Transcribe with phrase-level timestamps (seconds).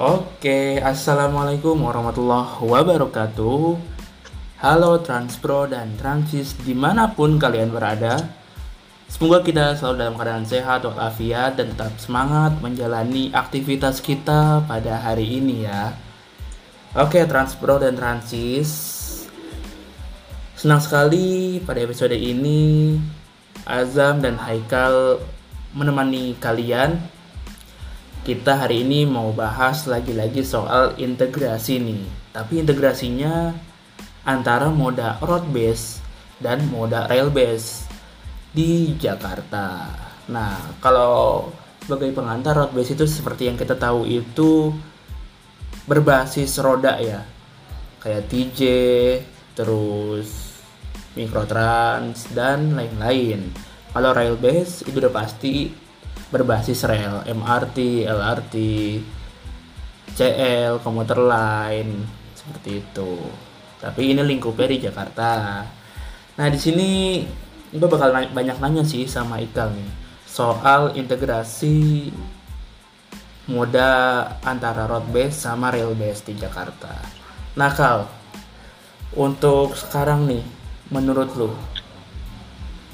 [0.00, 3.76] Oke, Assalamualaikum warahmatullahi wabarakatuh.
[4.64, 8.16] Halo Transpro dan Transis di mana pun kalian berada
[9.12, 15.36] Semoga kita selalu dalam keadaan sehat walafiat dan tetap semangat menjalani aktivitas kita pada hari
[15.36, 15.92] ini ya.
[16.96, 18.72] Oke Transpro dan Transis
[20.56, 22.96] Senang sekali pada episode ini
[23.68, 25.20] Azam dan Haikal
[25.76, 27.19] menemani kalian
[28.20, 32.04] kita hari ini mau bahas lagi-lagi soal integrasi nih.
[32.30, 33.56] Tapi integrasinya
[34.28, 36.04] antara moda road base
[36.36, 37.88] dan moda rail base
[38.52, 39.88] di Jakarta.
[40.28, 41.48] Nah, kalau
[41.80, 44.70] sebagai pengantar road base itu seperti yang kita tahu itu
[45.88, 47.24] berbasis roda ya.
[48.00, 48.60] Kayak TJ,
[49.56, 50.56] terus
[51.16, 53.50] Mikrotrans dan lain-lain.
[53.90, 55.72] Kalau rail base itu udah pasti
[56.30, 58.54] berbasis rel MRT, LRT,
[60.14, 63.12] CL, komuter lain seperti itu.
[63.82, 65.30] Tapi ini lingkupnya di Jakarta.
[66.38, 66.88] Nah di sini
[67.70, 69.90] gue bakal nanya, banyak nanya sih sama Ikal nih
[70.30, 72.10] soal integrasi
[73.50, 73.90] moda
[74.46, 76.94] antara road base sama rail base di Jakarta.
[77.58, 78.06] Nah Kal,
[79.18, 80.44] untuk sekarang nih,
[80.94, 81.50] menurut lu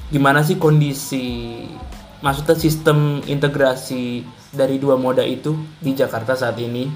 [0.09, 1.61] gimana sih kondisi
[2.27, 6.91] maksudnya sistem integrasi dari dua moda itu di Jakarta saat ini?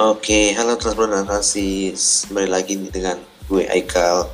[0.00, 4.32] Oke, halo Transis, kembali lagi nih dengan gue Aikal.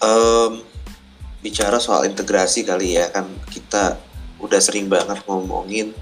[0.00, 0.64] Um,
[1.44, 4.00] bicara soal integrasi kali ya, kan kita
[4.40, 5.92] udah sering banget ngomongin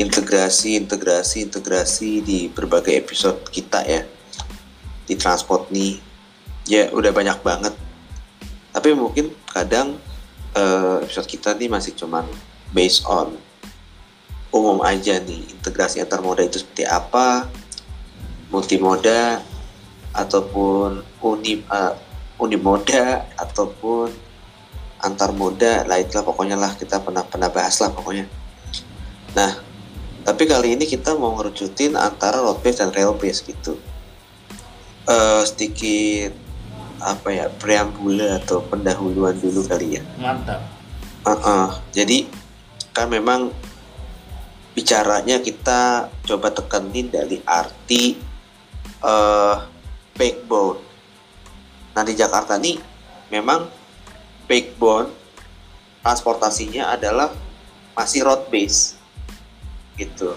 [0.00, 4.08] integrasi, integrasi, integrasi di berbagai episode kita ya
[5.04, 6.00] di transport nih.
[6.64, 7.76] Ya udah banyak banget.
[8.72, 10.00] Tapi mungkin kadang
[10.56, 12.24] uh, episode kita nih masih cuman
[12.72, 13.36] based on
[14.50, 17.44] umum aja nih integrasi antar moda itu seperti apa
[18.48, 19.44] multimoda
[20.16, 21.92] ataupun uni uh,
[22.40, 24.08] unimoda ataupun
[25.04, 28.24] antar moda lah itulah pokoknya lah kita pernah pernah bahas lah pokoknya.
[29.36, 29.60] Nah
[30.24, 33.76] tapi kali ini kita mau ngerucutin antara road dan rail base gitu.
[35.06, 36.45] Uh, sedikit
[37.00, 40.02] apa ya preambula atau pendahuluan dulu kali ya.
[40.16, 40.60] Mantap.
[41.26, 41.68] Uh -uh.
[41.92, 42.26] Jadi
[42.96, 43.52] kan memang
[44.76, 48.16] bicaranya kita coba tekenin dari arti
[49.00, 49.64] uh,
[50.16, 50.80] backbone.
[51.96, 52.76] Nah di Jakarta nih
[53.32, 53.68] memang
[54.44, 55.10] backbone
[56.04, 57.32] transportasinya adalah
[57.96, 58.94] masih road base
[59.96, 60.36] gitu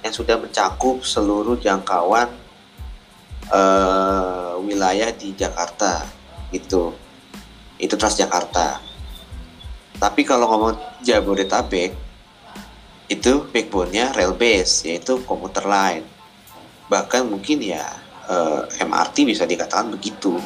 [0.00, 2.32] yang sudah mencakup seluruh jangkauan
[3.52, 6.04] uh, wilayah di Jakarta
[6.54, 6.94] gitu.
[7.78, 8.82] Itu Transjakarta.
[9.98, 11.94] Tapi kalau ngomong Jabodetabek
[13.08, 16.04] itu backbone-nya rail base yaitu komuter line
[16.92, 17.84] bahkan mungkin ya
[18.28, 20.36] eh, MRT bisa dikatakan begitu.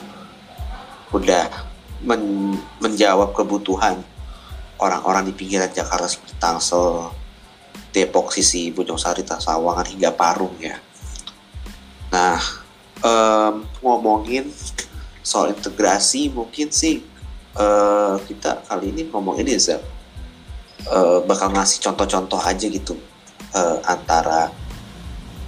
[1.14, 1.46] Udah
[2.02, 4.02] men menjawab kebutuhan
[4.82, 7.14] orang-orang di pinggiran Jakarta seperti Tangsel,
[7.94, 10.74] Depok, Sisi, Bojong Sari, Sawangan hingga Parung ya.
[12.10, 12.36] Nah,
[13.02, 14.48] um, ngomongin
[15.22, 17.02] soal integrasi mungkin sih
[17.54, 19.78] uh, kita kali ini ngomongin ya
[20.90, 22.98] uh, bakal ngasih contoh-contoh aja gitu
[23.54, 24.50] uh, antara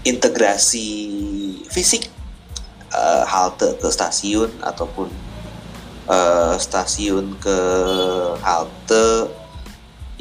[0.05, 0.87] integrasi
[1.73, 2.13] fisik
[2.93, 5.09] uh, halte ke stasiun ataupun
[6.07, 7.59] uh, stasiun ke
[8.45, 9.33] halte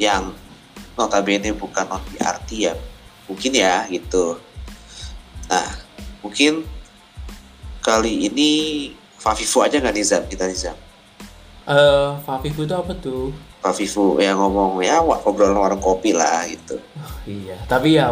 [0.00, 0.34] yang
[0.98, 2.74] notabene bukan non BRT ya.
[3.30, 4.40] Mungkin ya gitu.
[5.48, 5.68] Nah
[6.24, 6.64] mungkin
[7.84, 8.50] kali ini
[9.20, 10.76] Favifu aja nggak Nizam kita Nizam?
[11.68, 13.28] Eh uh, Favifu itu apa tuh?
[13.60, 16.80] Favifu ya ngomong ya obrolan warung kopi lah gitu.
[16.96, 18.08] Oh, iya, tapi ya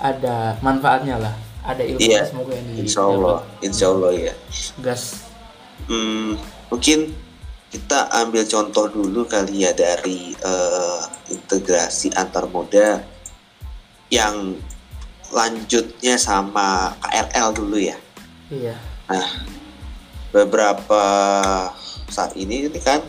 [0.00, 1.32] ada manfaatnya lah,
[1.64, 4.34] ada ilmu iya, semoga yang Insya Allah, Insya Allah ya.
[4.80, 5.24] Gas.
[5.88, 6.36] Hmm,
[6.68, 7.16] mungkin
[7.72, 11.00] kita ambil contoh dulu kali ya dari uh,
[11.32, 13.00] integrasi antar moda
[14.12, 14.52] yang
[15.32, 17.96] lanjutnya sama KRL dulu ya.
[18.52, 18.76] Iya.
[19.08, 19.26] Nah,
[20.28, 21.02] beberapa
[22.12, 23.00] saat ini ini kan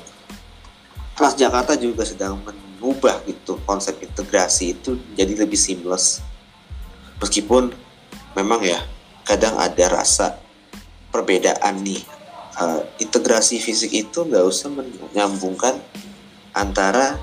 [1.14, 6.26] Transjakarta juga sedang mengubah gitu konsep integrasi itu jadi lebih seamless.
[7.22, 7.70] Meskipun
[8.34, 8.82] memang ya
[9.22, 10.42] kadang ada rasa
[11.14, 12.02] perbedaan nih.
[12.54, 15.78] Uh, integrasi fisik itu nggak usah menyambungkan
[16.54, 17.18] antara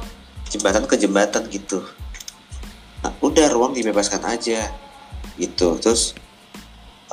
[0.50, 1.82] jembatan ke jembatan gitu.
[3.02, 4.70] Nah, udah ruang dibebaskan aja
[5.38, 5.78] gitu.
[5.82, 6.14] Terus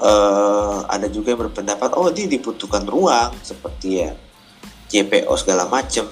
[0.01, 4.11] uh, ada juga yang berpendapat oh ini dibutuhkan ruang seperti ya
[4.87, 6.07] JPO segala macam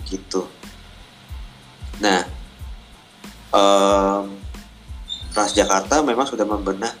[0.00, 0.42] begitu.
[2.02, 2.26] Nah,
[3.54, 4.34] um,
[5.36, 6.92] Transjakarta memang sudah membenah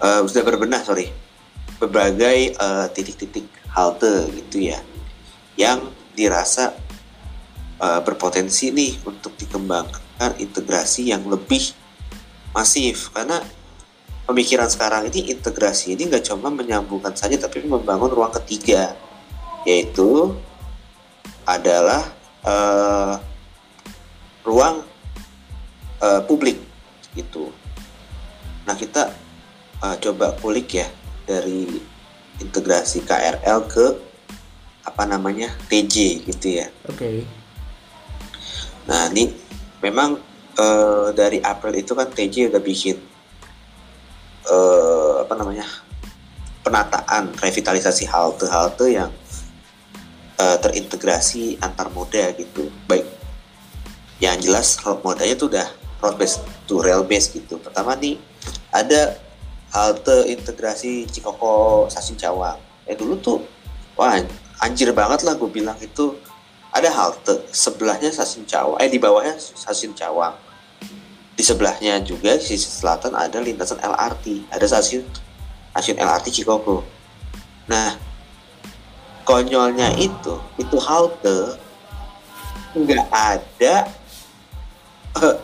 [0.00, 1.12] uh, sudah berbenah sorry
[1.78, 4.80] berbagai uh, titik-titik halte gitu ya
[5.54, 5.84] yang
[6.16, 6.74] dirasa
[7.78, 11.70] uh, berpotensi nih untuk dikembangkan integrasi yang lebih
[12.56, 13.38] masif karena
[14.28, 18.92] pemikiran sekarang ini integrasi ini nggak cuma menyambungkan saja tapi membangun ruang ketiga
[19.64, 20.36] yaitu
[21.48, 22.04] adalah
[22.44, 23.16] uh,
[24.44, 24.84] ruang
[26.04, 26.60] uh, publik
[27.16, 27.48] itu.
[28.68, 29.16] Nah kita
[29.80, 30.88] uh, coba kulik ya
[31.24, 31.80] dari
[32.44, 33.86] integrasi KRL ke
[34.84, 36.68] apa namanya TJ gitu ya.
[36.84, 37.00] Oke.
[37.00, 37.16] Okay.
[38.92, 39.32] Nah ini
[39.80, 40.20] memang
[40.60, 43.07] uh, dari April itu kan TJ udah bikin
[44.50, 45.64] uh, apa namanya
[46.64, 49.10] penataan revitalisasi halte-halte yang
[50.40, 52.68] uh, terintegrasi antar moda gitu.
[52.88, 53.06] Baik
[54.18, 55.68] yang jelas modanya tuh udah
[56.02, 57.60] road base to rail base gitu.
[57.62, 58.18] Pertama nih
[58.74, 59.14] ada
[59.70, 62.58] halte integrasi Cikoko Stasiun Cawang.
[62.88, 63.38] Eh dulu tuh
[63.94, 64.16] wah
[64.62, 66.18] anjir banget lah gue bilang itu
[66.70, 70.34] ada halte sebelahnya stasiun Cawang eh di bawahnya stasiun Cawang
[71.38, 75.06] di sebelahnya juga di sisi selatan ada lintasan LRT ada stasiun
[75.70, 76.82] stasiun LRT Cikoko
[77.70, 77.94] nah
[79.22, 81.54] konyolnya itu itu halte
[82.74, 83.86] nggak ada
[85.16, 85.36] uh,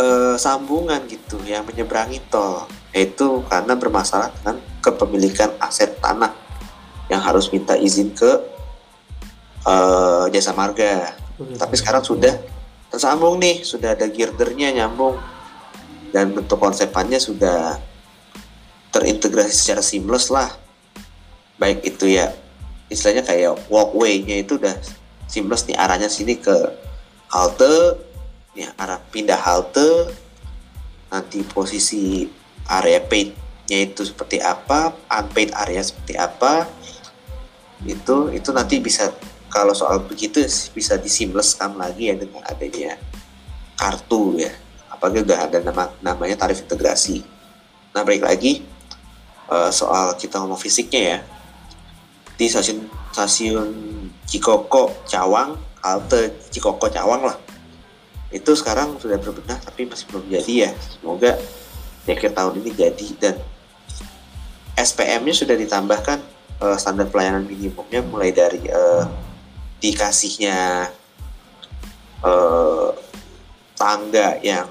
[0.00, 2.66] uh, sambungan gitu yang menyeberangi tol.
[2.90, 6.32] Itu karena bermasalah dengan kepemilikan aset tanah
[7.12, 8.30] yang harus minta izin ke
[9.66, 11.14] uh, jasa marga.
[11.40, 12.36] Tapi sekarang sudah
[12.90, 15.16] tersambung nih, sudah ada girdernya nyambung.
[16.10, 17.78] Dan bentuk konsepannya sudah
[18.90, 20.50] terintegrasi secara seamless lah.
[21.56, 22.34] Baik itu ya
[22.90, 24.74] istilahnya kayak walkway-nya itu udah
[25.30, 26.50] seamless nih arahnya sini ke
[27.30, 28.02] halte,
[28.58, 30.10] ya arah pindah halte,
[31.06, 32.26] nanti posisi
[32.66, 36.66] area paint-nya itu seperti apa, unpaid area seperti apa,
[37.86, 39.14] itu itu nanti bisa
[39.50, 42.94] kalau soal begitu bisa disimleskan lagi ya dengan adanya
[43.74, 44.54] kartu ya.
[44.88, 47.26] Apalagi udah ada nama namanya tarif integrasi.
[47.90, 48.62] Nah balik lagi
[49.50, 51.18] uh, soal kita ngomong fisiknya ya.
[52.38, 53.70] Di stasiun stasiun
[54.24, 57.36] Cikoko Cawang halte Cikoko Cawang lah.
[58.30, 60.72] Itu sekarang sudah berbenah tapi masih belum jadi ya.
[60.78, 61.34] Semoga
[62.06, 63.06] di akhir tahun ini jadi.
[63.18, 63.34] Dan
[64.78, 66.18] SPM-nya sudah ditambahkan
[66.62, 69.29] uh, standar pelayanan minimumnya mulai dari uh,
[69.80, 70.92] dikasihnya
[72.20, 72.92] uh,
[73.74, 74.68] tangga yang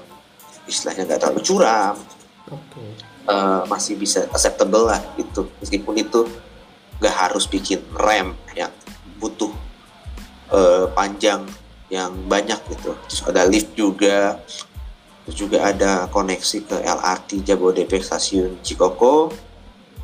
[0.70, 1.98] istilahnya nggak terlalu curam
[2.46, 2.90] okay.
[3.26, 5.50] uh, masih bisa acceptable lah gitu.
[5.58, 6.30] Meskipun itu
[7.02, 8.70] nggak harus bikin rem yang
[9.18, 9.50] butuh
[10.54, 11.42] uh, panjang
[11.90, 12.94] yang banyak gitu.
[13.10, 14.38] Terus ada lift juga
[15.26, 19.34] terus juga ada koneksi ke LRT Jabodebek stasiun Cikoko.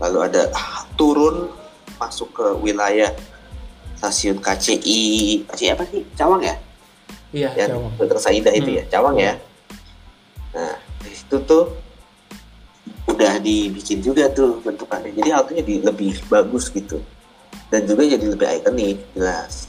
[0.03, 0.53] Lalu ada
[0.99, 1.49] turun
[1.97, 3.08] masuk ke wilayah
[3.96, 5.00] stasiun KCI
[5.48, 6.02] KCI apa sih?
[6.14, 6.54] Cawang ya?
[7.34, 7.93] Iya yang Cawang.
[7.98, 8.19] Dr.
[8.20, 8.88] Saida itu ya, hmm.
[8.88, 9.32] ya Cawang ya?
[10.54, 11.64] Nah itu tuh
[13.06, 15.14] udah dibikin juga tuh bentukannya.
[15.16, 17.00] Jadi haltenya di, lebih bagus gitu.
[17.72, 19.66] Dan juga jadi lebih ikonik jelas.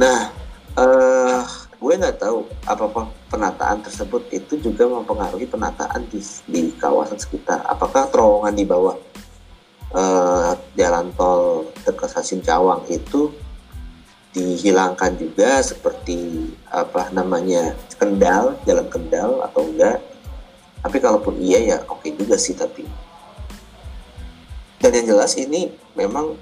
[0.00, 0.32] Nah
[0.78, 1.42] uh,
[1.84, 7.60] gue nggak tahu apa penataan tersebut itu juga mempengaruhi penataan di, di kawasan sekitar.
[7.68, 8.96] Apakah terowongan di bawah
[9.94, 13.30] uh, jalan tol dekat stasiun Cawang itu
[14.34, 20.02] dihilangkan juga seperti apa namanya Kendal, jalan Kendal atau enggak.
[20.84, 22.84] Tapi kalaupun iya ya oke okay juga sih tapi.
[24.82, 26.36] Dan yang jelas ini memang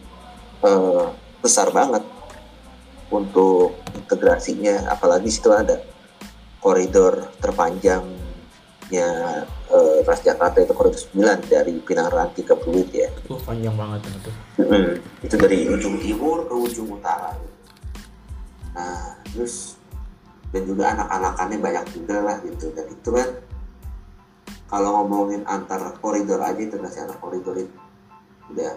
[0.64, 1.06] uh,
[1.38, 2.02] besar banget
[3.12, 5.78] untuk integrasinya apalagi situ ada
[6.59, 9.09] koridor terpanjangnya
[9.73, 13.09] uh, Transjakarta itu koridor 9 dari Pinang Ranti ke Pluit ya.
[13.09, 14.31] Itu panjang banget itu.
[14.61, 14.93] Hmm,
[15.25, 17.33] itu dari ujung timur ke ujung utara.
[18.76, 19.81] Nah, terus
[20.52, 22.69] dan juga anak-anakannya banyak juga lah gitu.
[22.76, 23.29] Dan itu kan
[24.69, 27.76] kalau ngomongin antar koridor aja integrasi antar koridor itu
[28.52, 28.73] udah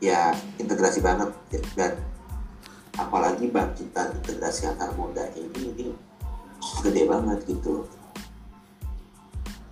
[0.00, 1.32] ya integrasi banget
[1.76, 1.96] dan
[2.96, 5.86] apalagi bangkitan integrasi antar moda ini ini
[6.84, 7.84] gede banget gitu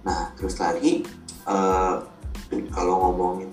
[0.05, 1.05] Nah, terus lagi
[1.49, 2.05] uh,
[2.71, 3.51] kalau ngomongin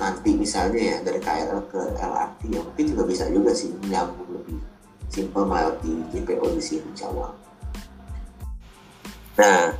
[0.00, 4.56] nanti misalnya ya dari KRL ke LRT ya mungkin juga bisa juga sih nyambung lebih
[5.12, 7.36] simple melewati JPO di sini Cawang.
[9.36, 9.76] Nah,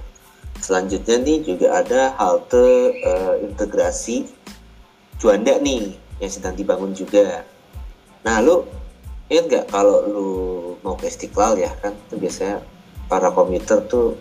[0.61, 4.29] selanjutnya nih juga ada halte uh, integrasi
[5.21, 7.45] Juanda nih yang sedang dibangun juga.
[8.25, 8.65] Nah, lu
[9.29, 10.31] ingat nggak kalau lu
[10.81, 12.65] mau ke Istiqlal ya kan itu biasanya
[13.09, 14.17] para komuter tuh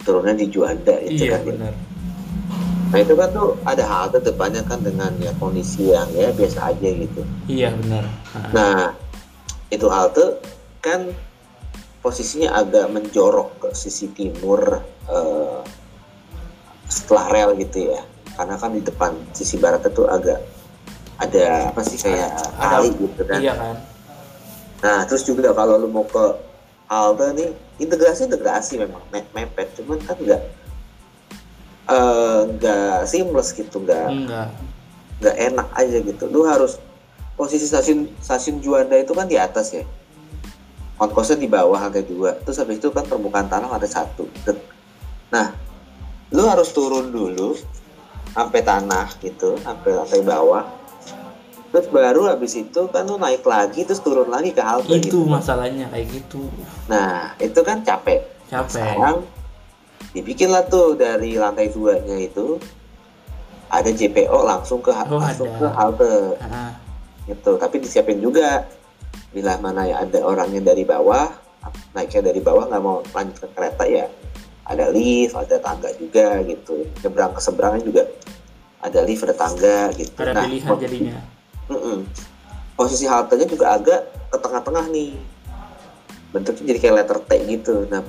[0.00, 1.48] turunnya di Juanda itu iya kan ya.
[1.48, 1.74] benar
[2.90, 6.88] Nah itu kan tuh ada halte depannya kan dengan ya kondisi yang ya biasa aja
[6.90, 7.22] gitu.
[7.46, 8.02] iya benar
[8.34, 8.76] Ah, Nah
[9.68, 10.42] itu halte
[10.80, 11.06] kan
[12.00, 15.60] posisinya agak menjorok ke sisi timur eh,
[16.84, 18.02] setelah rel gitu ya.
[18.34, 20.42] Karena kan di depan sisi barat itu agak
[21.14, 23.38] ada apa sih kayak Ada- kali gitu kan.
[23.38, 23.76] iya kan
[24.80, 26.24] Nah terus juga kalau lu mau ke
[26.88, 29.72] halte nih integrasi integrasi memang me- mepet.
[29.80, 30.42] Cuman kan nggak
[31.90, 34.48] eh, nggak seamless gitu nggak enggak
[35.20, 36.24] nggak enak aja gitu.
[36.28, 36.76] Lu harus
[37.34, 39.84] posisi stasiun stasiun Juanda itu kan di atas ya.
[41.00, 42.36] Ongkosnya di bawah ada dua.
[42.44, 44.28] Terus habis itu kan permukaan tanah ada satu.
[45.32, 45.56] Nah
[46.30, 47.58] lu harus turun dulu
[48.30, 50.62] sampai tanah gitu sampai lantai bawah
[51.70, 55.20] terus baru habis itu kan lu naik lagi terus turun lagi ke halte itu gitu.
[55.22, 56.50] masalahnya kayak gitu.
[56.90, 58.26] Nah itu kan capek.
[58.50, 58.74] Capek.
[58.74, 59.16] sekarang
[60.10, 62.58] dibikinlah tuh dari lantai duanya itu
[63.70, 65.58] ada JPO langsung ke Oh, langsung ada.
[65.62, 66.14] ke halte.
[66.42, 66.74] Ah,
[67.30, 68.66] gitu tapi disiapin juga.
[69.30, 71.30] Bila mana ya ada orangnya dari bawah
[71.94, 74.10] naiknya dari bawah nggak mau lanjut ke kereta ya.
[74.66, 76.82] Ada lift ada tangga juga gitu.
[77.06, 78.02] Nyebrang ke seberangnya juga
[78.82, 80.18] ada lift ada tangga gitu.
[80.18, 81.18] Ada pilihan pos- jadinya
[81.70, 81.98] Mm-mm.
[82.74, 84.00] posisi haltenya juga agak
[84.32, 85.14] ke tengah-tengah nih.
[86.34, 87.74] Bentuknya jadi kayak letter T gitu.
[87.86, 88.02] Nah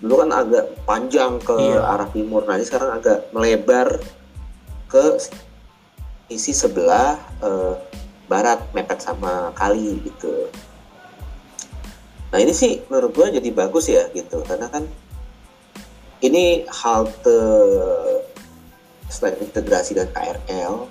[0.00, 1.80] dulu kan agak panjang ke Iya.
[1.84, 2.46] arah timur.
[2.48, 4.00] Nah ini sekarang agak melebar
[4.88, 5.04] ke
[6.30, 7.74] sisi sebelah eh,
[8.30, 10.46] barat mepet sama kali gitu.
[12.30, 14.44] Nah ini sih menurut gua jadi bagus ya gitu.
[14.46, 14.86] Karena kan
[16.20, 17.40] ini halte
[19.10, 20.86] selain integrasi dan KRL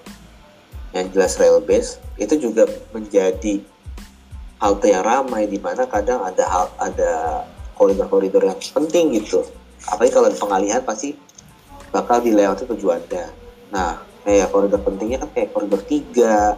[0.96, 3.62] yang jelas rail base itu juga menjadi
[4.60, 7.12] halte yang ramai di mana kadang ada hal ada
[7.79, 9.46] koridor-koridor yang penting gitu.
[9.88, 11.15] Apalagi kalau pengalihan pasti
[11.89, 13.29] bakal dilewati ke Juanda
[13.69, 16.58] nah kayak koridor pentingnya kan kayak koridor 3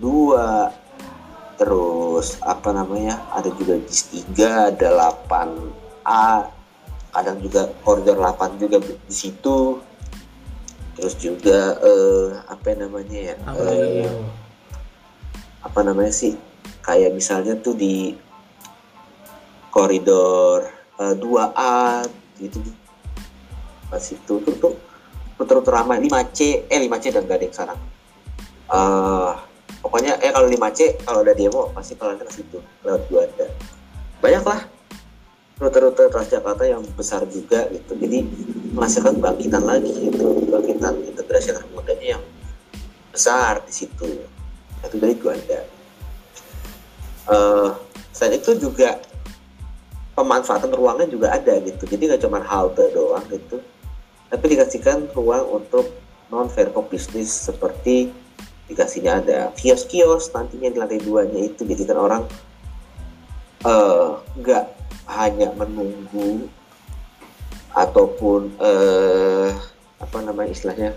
[0.00, 6.52] 2 terus apa namanya ada juga JIS 3 ada 8A
[7.16, 9.80] kadang juga koridor 8 juga di situ
[10.96, 14.10] terus juga eh, apa namanya ya apa yo?
[15.60, 16.34] apa namanya sih
[16.80, 18.16] kayak misalnya tuh di
[19.68, 20.64] koridor
[20.96, 22.04] eh, 2A
[22.40, 22.58] gitu
[23.86, 24.74] pas itu tuh tuh
[25.36, 27.80] muter-muter ramai 5C eh 5C dan gak ada yang sekarang.
[28.66, 29.32] Eh,
[29.86, 33.46] pokoknya eh kalau 5C kalau ada demo pasti kalian ke situ lewat Juanda
[34.18, 34.60] banyak lah
[35.56, 37.96] rute-rute Transjakarta yang besar juga gitu.
[37.96, 38.28] Jadi
[38.76, 40.44] menghasilkan bangkitan lagi gitu.
[40.52, 42.24] Bangkitan integrasi anak mudanya yang
[43.12, 44.20] besar di situ.
[44.84, 45.76] Itu dari Juanda
[47.26, 47.68] Eh,
[48.14, 49.02] selain itu juga
[50.14, 51.82] pemanfaatan ruangnya juga ada gitu.
[51.82, 53.58] Jadi nggak cuma halte doang gitu.
[54.30, 55.90] Tapi dikasihkan ruang untuk
[56.30, 58.14] non verkop bisnis seperti
[58.66, 61.66] dikasihnya ada kios-kios nantinya di lantai duanya itu.
[61.66, 62.22] Jadi kan orang
[63.66, 64.64] eh, nggak
[65.06, 66.50] hanya menunggu
[67.76, 69.50] ataupun eh,
[70.02, 70.92] apa namanya istilahnya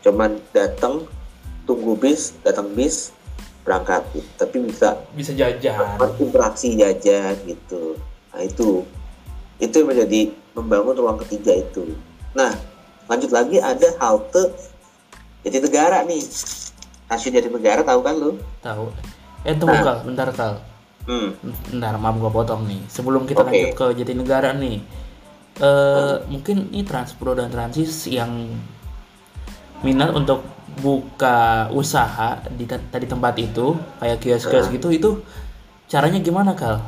[0.00, 1.04] cuman datang
[1.68, 3.12] tunggu bis datang bis
[3.60, 4.02] berangkat.
[4.16, 4.30] Gitu.
[4.40, 6.00] tapi bisa bisa jajan.
[6.16, 8.00] Interaksi jajan gitu.
[8.32, 8.84] Nah itu.
[9.60, 11.92] Itu yang menjadi membangun ruang ketiga itu.
[12.32, 12.56] Nah
[13.06, 14.50] lanjut lagi ada halte
[15.44, 16.20] Jatinegara nih.
[16.24, 18.40] Stasiun Jatinegara tahu kan lu?
[18.64, 18.88] Tahu.
[19.44, 19.84] Eh tunggu Nah.
[19.84, 19.96] kal.
[20.08, 20.54] Bentar kal
[21.06, 21.30] hmm.
[21.72, 23.48] bentar maaf gua potong nih sebelum kita Oke.
[23.48, 24.78] lanjut ke Jatinegara nih
[25.60, 28.48] eh mungkin ini Transpro dan Transis yang
[29.84, 30.44] minat untuk
[30.80, 34.72] buka usaha di tadi tempat itu kayak kios-kios Nah.
[34.72, 35.10] gitu itu
[35.90, 36.80] caranya gimana kal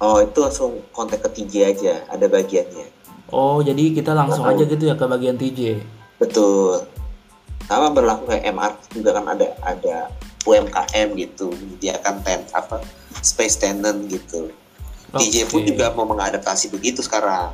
[0.00, 2.86] oh itu langsung kontak ke TJ aja ada bagiannya
[3.34, 4.54] oh jadi kita langsung Tahu.
[4.56, 5.60] aja gitu ya ke bagian TJ
[6.22, 6.86] betul
[7.68, 10.08] sama berlaku kayak MRT juga kan ada ada
[10.48, 12.80] UMKM gitu menyediakan tent apa
[13.20, 14.48] space tenant gitu
[15.12, 15.68] TJ pun Oke.
[15.72, 17.52] juga mau mengadaptasi begitu sekarang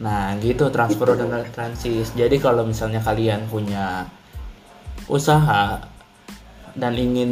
[0.00, 1.28] Nah, gitu Transpro Gitu.
[1.28, 2.08] dan Transis.
[2.16, 4.08] Jadi kalau misalnya kalian punya
[5.12, 5.76] usaha
[6.72, 7.28] dan ingin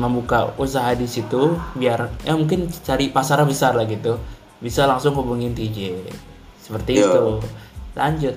[0.00, 4.16] membuka usaha di situ biar ya mungkin cari pasar besar lah gitu.
[4.64, 6.00] Bisa langsung hubungin TJ.
[6.56, 7.04] Seperti Yo.
[7.04, 7.24] itu.
[7.92, 8.36] Lanjut.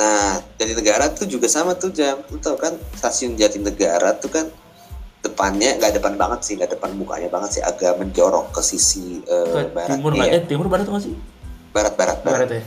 [0.00, 2.24] Nah, Jatinegara tuh juga sama tuh jam.
[2.32, 4.48] Lu tau kan stasiun Jatinegara tuh kan
[5.20, 9.60] depannya nggak depan banget sih, nggak depan mukanya banget sih, agak menjorok ke sisi Ke
[9.60, 10.00] eh, barat.
[10.00, 10.32] timur Iya, Pak.
[10.32, 11.14] Eh, timur barat nggak sih?
[11.70, 12.48] barat barat barat.
[12.48, 12.62] Barat ya.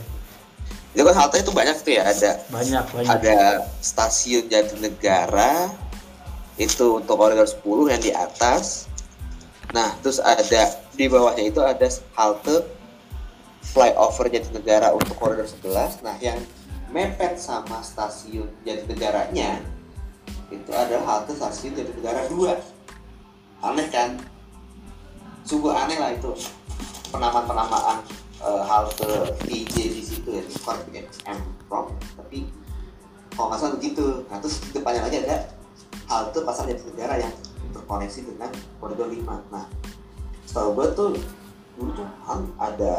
[0.94, 3.10] Itu kan halte itu banyak tuh ya, ada Banyak, banyak.
[3.10, 3.38] ada
[3.82, 5.74] stasiun Jatinegara
[6.54, 8.86] itu untuk koridor 10 yang di atas.
[9.74, 12.62] Nah, terus ada di bawahnya itu ada halte
[13.74, 16.38] flyover Jatinegara untuk koridor 11 nah yang
[16.94, 19.58] mepet sama stasiun Jatinegaranya
[20.54, 24.14] itu adalah halte stasiun Jatinegara 2 aneh kan?
[25.42, 26.30] Sungguh aneh lah itu.
[27.10, 27.98] Penamaan-penamaan
[28.38, 30.78] uh, halte TJ di situ ya bukan
[31.26, 32.46] M Prom tapi
[33.34, 34.22] kalau nggak salah begitu.
[34.30, 35.50] Nah terus di depannya lagi ada
[36.06, 37.34] halte pasar Jatinegara yang
[37.74, 39.66] terkoneksi dengan koridor 5 nah
[40.46, 41.10] setahu gue tuh
[41.74, 42.94] dulu tuh kan ada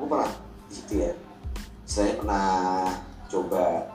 [0.00, 0.30] gue pernah
[0.70, 1.12] di situ ya.
[1.84, 2.88] Saya pernah
[3.28, 3.94] coba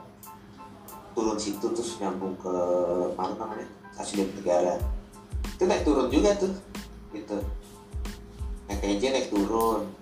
[1.14, 2.54] turun situ terus nyambung ke
[3.18, 4.78] mana namanya stasiun negara
[5.60, 6.52] itu naik turun juga tuh
[7.12, 7.36] gitu.
[8.64, 9.92] Naik keja naik turun.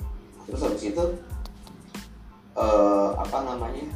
[0.46, 1.04] Terus habis itu
[2.54, 3.90] uh, apa namanya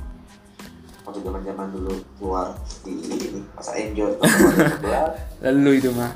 [1.07, 4.15] waktu zaman zaman dulu keluar di ini pasar enjoy
[5.43, 6.11] lalu itu mah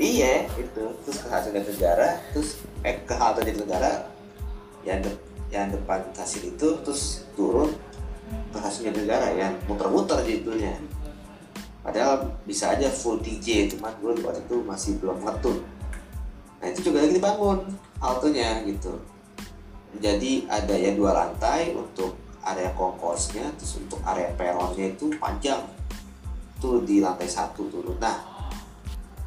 [0.00, 0.84] iya itu.
[1.04, 4.08] Terus ke hasil negara terus eh ke halte di negara
[4.82, 5.12] yang de
[5.52, 7.68] yang depan hasil itu terus turun
[8.58, 10.76] hasil negara yang muter-muter jadinya
[11.82, 15.58] padahal bisa aja full TJ cuman gue waktu itu masih belum ngetun.
[16.62, 17.58] Nah itu juga lagi dibangun
[17.98, 19.02] haltenya gitu.
[19.98, 22.16] Jadi ada ya dua lantai untuk
[22.46, 25.66] area konkorsnya terus untuk area peronnya itu panjang.
[26.62, 28.30] Tuh di lantai satu turun nah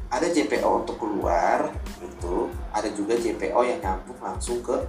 [0.08, 1.68] ada JPO untuk keluar
[2.00, 4.80] itu ada juga JPO yang nyambung langsung ke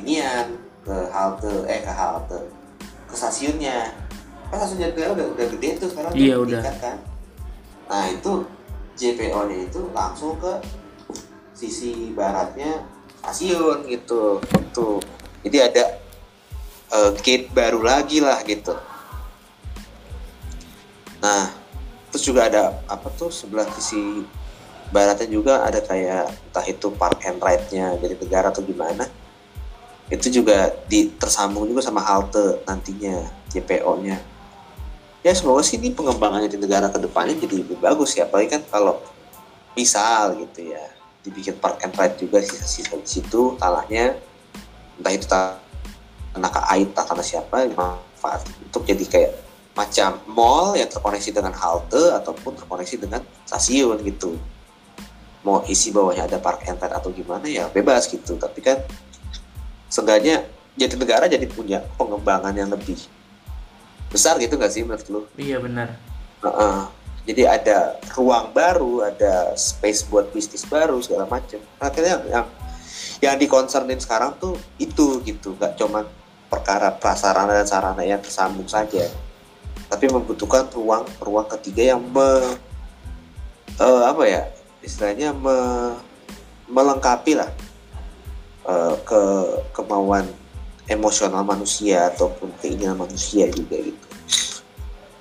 [0.00, 2.57] inian ke halte eh ke halte
[3.08, 3.96] ke stasiunnya.
[4.52, 6.96] Kan stasiun JPO udah udah gede tuh sekarang iya udah kan.
[7.88, 8.44] Nah itu
[8.98, 10.60] JPO nya itu langsung ke
[11.56, 12.86] sisi baratnya
[13.18, 14.38] stasiun gitu
[14.70, 15.02] tuh
[15.42, 15.84] jadi ada
[16.94, 18.74] uh, gate baru lagi lah gitu.
[21.22, 21.50] Nah
[22.08, 24.24] terus juga ada apa tuh sebelah sisi
[24.88, 29.04] baratnya juga ada kayak entah itu park and ride-nya jadi negara atau gimana
[30.08, 34.38] itu juga di tersambung juga sama halte nantinya JPO-nya
[35.28, 38.24] ya semoga sih ini pengembangannya di negara ke depannya jadi lebih bagus ya.
[38.24, 39.02] Apalagi kan kalau
[39.74, 40.84] misal gitu ya
[41.20, 44.16] dibikin park and ride juga sih di situ tanahnya
[44.98, 49.32] entah itu tanah air tanah siapa manfaat untuk jadi kayak
[49.76, 54.34] macam mall yang terkoneksi dengan halte ataupun terkoneksi dengan stasiun gitu.
[55.46, 58.34] Mau isi bawahnya ada park and ride atau gimana ya bebas gitu.
[58.34, 58.82] Tapi kan
[59.88, 60.44] seenggaknya
[60.78, 62.96] jadi negara jadi punya pengembangan yang lebih
[64.08, 65.20] besar gitu gak sih menurut lu?
[65.36, 65.98] Iya benar.
[66.40, 66.78] Uh -uh.
[67.28, 71.60] Jadi ada ruang baru, ada space buat bisnis baru segala macam.
[71.76, 72.46] Akhirnya yang
[73.20, 76.08] yang dikonsernin sekarang tuh itu gitu, gak cuma
[76.48, 79.04] perkara prasarana dan sarana yang tersambung saja,
[79.92, 82.56] tapi membutuhkan ruang ruang ketiga yang me,
[83.76, 84.42] uh, apa ya
[84.80, 85.56] istilahnya me,
[86.64, 87.52] melengkapi lah
[88.68, 89.22] uh, ke
[89.72, 90.28] kemauan
[90.88, 94.06] emosional manusia ataupun keinginan manusia juga gitu.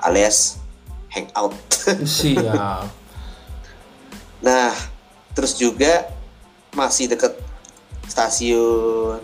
[0.04, 0.60] Alias
[1.12, 1.56] hangout.
[2.20, 2.92] Siap.
[4.44, 4.76] Nah
[5.32, 6.12] terus juga
[6.76, 7.34] masih dekat
[8.06, 9.24] stasiun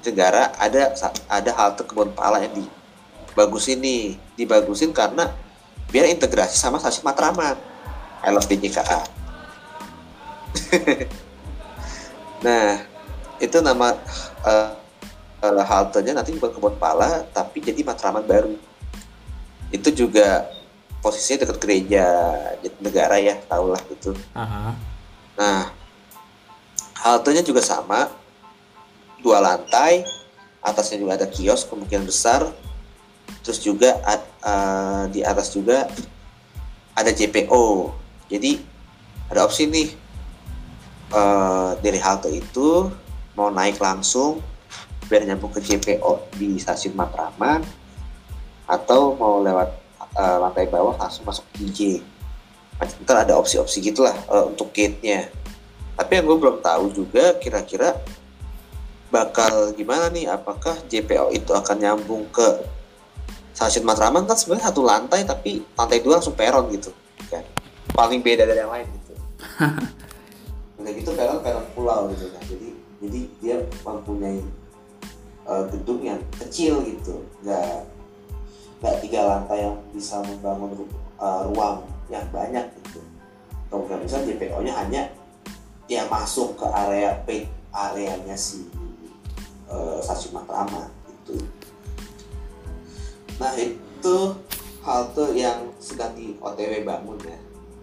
[0.00, 0.96] negara ada
[1.28, 4.16] ada halte kebun pala yang dibagusin nih.
[4.38, 5.28] Dibagusin karena
[5.90, 7.70] biar integrasi sama stasiun Matraman.
[8.20, 9.00] I love DJKA
[12.44, 12.84] nah
[13.40, 13.96] itu nama
[14.44, 14.72] uh,
[15.42, 18.54] uh, haltenya nanti bukan kebun pala tapi jadi matraman baru.
[19.72, 20.46] Itu juga
[21.00, 22.06] posisinya dekat gereja
[22.78, 24.12] negara ya tau lah itu.
[24.12, 24.72] Uh-huh.
[25.34, 25.72] nah
[27.00, 28.12] haltenya juga sama.
[29.20, 30.04] Dua lantai
[30.60, 32.44] atasnya juga ada kios kemungkinan besar.
[33.40, 33.96] Terus juga
[34.44, 35.88] uh, di atas juga
[36.92, 37.96] ada JPO
[38.30, 38.60] jadi
[39.32, 39.88] ada opsi nih
[41.10, 42.90] uh, dari halte itu
[43.40, 44.44] mau naik langsung
[45.08, 47.64] biar nyambung ke JPO di stasiun Matraman
[48.68, 49.72] atau mau lewat
[50.12, 52.04] uh, lantai bawah langsung masuk DJ.
[53.00, 55.32] Ntar ada opsi-opsi gitulah uh, untuk gate-nya.
[55.96, 57.96] Tapi yang gue belum tahu juga kira-kira
[59.08, 60.28] bakal gimana nih?
[60.28, 62.60] Apakah JPO itu akan nyambung ke
[63.56, 66.92] stasiun Matraman kan sebenarnya satu lantai tapi lantai dua langsung peron gitu
[67.32, 67.42] kan.
[67.96, 69.12] Paling beda dari yang lain gitu.
[70.80, 72.69] udah gitu peron peron pulau gitu kan jadi
[73.00, 74.44] jadi dia mempunyai
[75.48, 77.24] uh, gedung yang kecil gitu.
[77.40, 77.88] Nggak
[78.80, 80.84] nggak tiga lantai yang bisa membangun
[81.16, 83.00] uh, ruang yang banyak gitu.
[83.72, 85.02] Kemungkinan besar JPO nya hanya
[85.88, 88.68] ya masuk ke area paint areanya si
[89.72, 91.40] uh, stasiun Matraman gitu.
[93.40, 94.16] Nah itu
[94.84, 97.38] halte yang sedang di OTW bangun ya.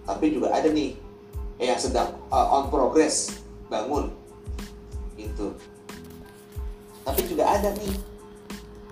[0.06, 0.94] Tapi juga ada nih
[1.58, 4.14] yang sedang uh, on progress bangun
[5.18, 5.54] itu
[7.08, 7.94] tapi juga ada nih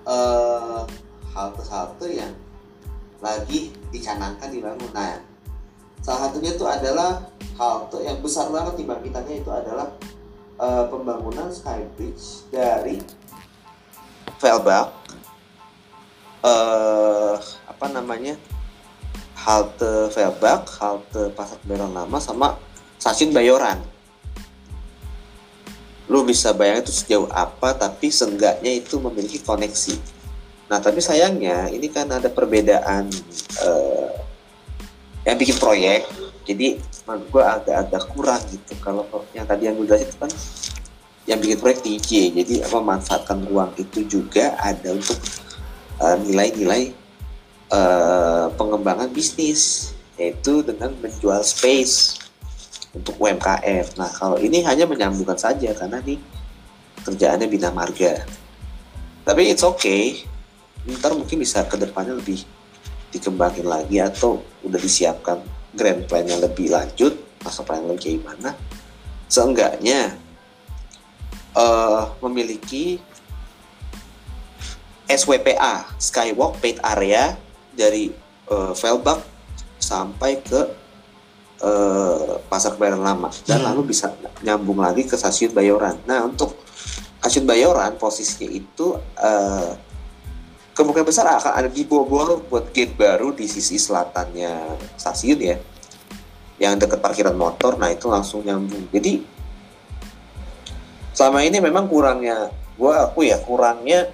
[0.08, 0.82] eh,
[1.36, 2.32] halte-halte yang
[3.20, 4.88] lagi dicanangkan dibangun.
[4.96, 5.20] Nah,
[6.00, 7.28] salah satunya itu adalah
[7.60, 9.92] halte yang besar banget dibangkitannya itu adalah
[10.64, 13.04] eh, pembangunan skybridge dari
[14.40, 14.92] Velbach
[16.46, 17.36] eh
[17.68, 18.38] apa namanya
[19.34, 22.56] halte Velbach, halte Pasar Kebayoran Lama sama
[23.02, 23.95] stasiun Bayoran.
[26.06, 29.98] Lu bisa bayangin itu sejauh apa, tapi seenggaknya itu memiliki koneksi.
[30.70, 33.10] Nah, tapi sayangnya ini kan ada perbedaan
[33.62, 34.12] eh,
[35.26, 36.06] yang bikin proyek.
[36.46, 36.78] Jadi
[37.10, 38.74] menurut gue agak-agak kurang gitu.
[38.82, 40.32] Kalau yang tadi yang gue jelasin itu kan
[41.26, 42.10] yang bikin proyek TJ.
[42.38, 45.18] Jadi memanfaatkan ruang itu juga ada untuk
[46.02, 46.94] eh, nilai-nilai
[47.74, 52.25] eh, pengembangan bisnis yaitu dengan menjual space
[52.96, 54.00] untuk UMKM.
[54.00, 56.18] Nah kalau ini hanya menyambungkan saja karena nih
[57.04, 58.24] kerjaannya bina marga.
[59.28, 60.24] Tapi it's okay.
[60.88, 62.48] Ntar mungkin bisa ke depannya lebih
[63.12, 65.44] dikembangin lagi atau udah disiapkan
[65.76, 68.56] grand plan-nya lebih lanjut, masa plan lagi gimana.
[69.28, 70.16] Seenggaknya
[71.52, 73.02] eh, memiliki
[75.06, 77.36] SWPA Skywalk Paid Area
[77.76, 78.14] dari
[78.50, 79.22] eh, Velbach
[79.82, 80.85] sampai ke
[81.62, 83.68] eh, Pasar Kebayoran Lama dan Hmm.
[83.72, 84.12] lalu bisa
[84.44, 86.00] nyambung lagi ke stasiun Bayoran.
[86.08, 86.56] Nah untuk
[87.22, 89.72] stasiun Bayoran posisinya itu eh,
[90.76, 95.58] kemungkinan besar akan ada di Bogor buat gate baru di sisi selatannya stasiun ya
[96.60, 99.24] yang dekat parkiran motor nah itu langsung nyambung jadi
[101.16, 104.12] selama ini memang kurangnya gua aku ya kurangnya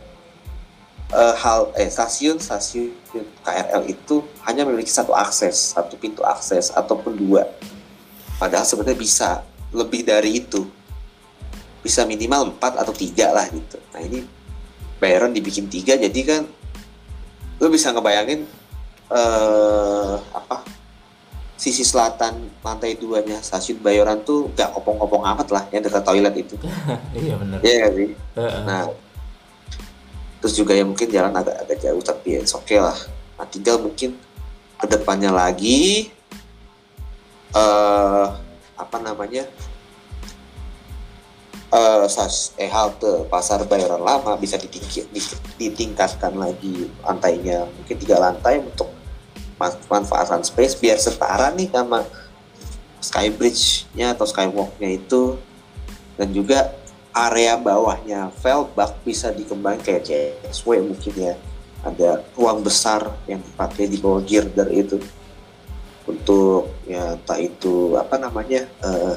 [1.12, 2.96] eh, hal eh stasiun stasiun
[3.44, 7.44] KRL itu hanya memiliki satu akses satu pintu akses ataupun dua.
[8.40, 9.30] Padahal sebenarnya bisa
[9.72, 10.66] lebih dari itu.
[11.82, 13.78] Bisa minimal empat atau tiga lah gitu.
[13.94, 14.22] Nah ini
[15.02, 16.46] Bayaran dibikin tiga jadi kan
[17.58, 18.46] lu bisa ngebayangin
[19.12, 20.62] eh apa
[21.58, 26.56] sisi selatan lantai duanya stasiun Bayoran tuh gak kopong-kopong amat lah yang dekat toilet itu.
[27.18, 27.60] Iya benar.
[27.62, 28.10] Iya sih?
[28.66, 28.90] Nah
[30.42, 32.98] terus juga ya mungkin jalan agak agak jauh tapi ya oke okay lah.
[33.38, 34.18] Nah tinggal mungkin
[34.82, 36.10] ke depannya lagi
[37.54, 38.26] eh
[38.74, 39.46] apa namanya
[41.72, 44.58] eh sas eh halte pasar bayaran lama bisa
[45.56, 48.90] ditingkatkan lagi lantainya mungkin tiga lantai untuk
[49.62, 52.02] man- manfaatkan space biar setara nih sama
[53.02, 55.38] skybridge-nya atau skywalk-nya itu.
[56.16, 56.70] Dan juga
[57.12, 58.32] area bawahnya.
[58.40, 61.36] Velbach bisa dikembangkan kayak CSW mungkin ya.
[61.82, 64.98] Ada ruang besar yang dipakai di bawah girder itu.
[66.08, 69.16] Untuk ya entah itu apa namanya eh,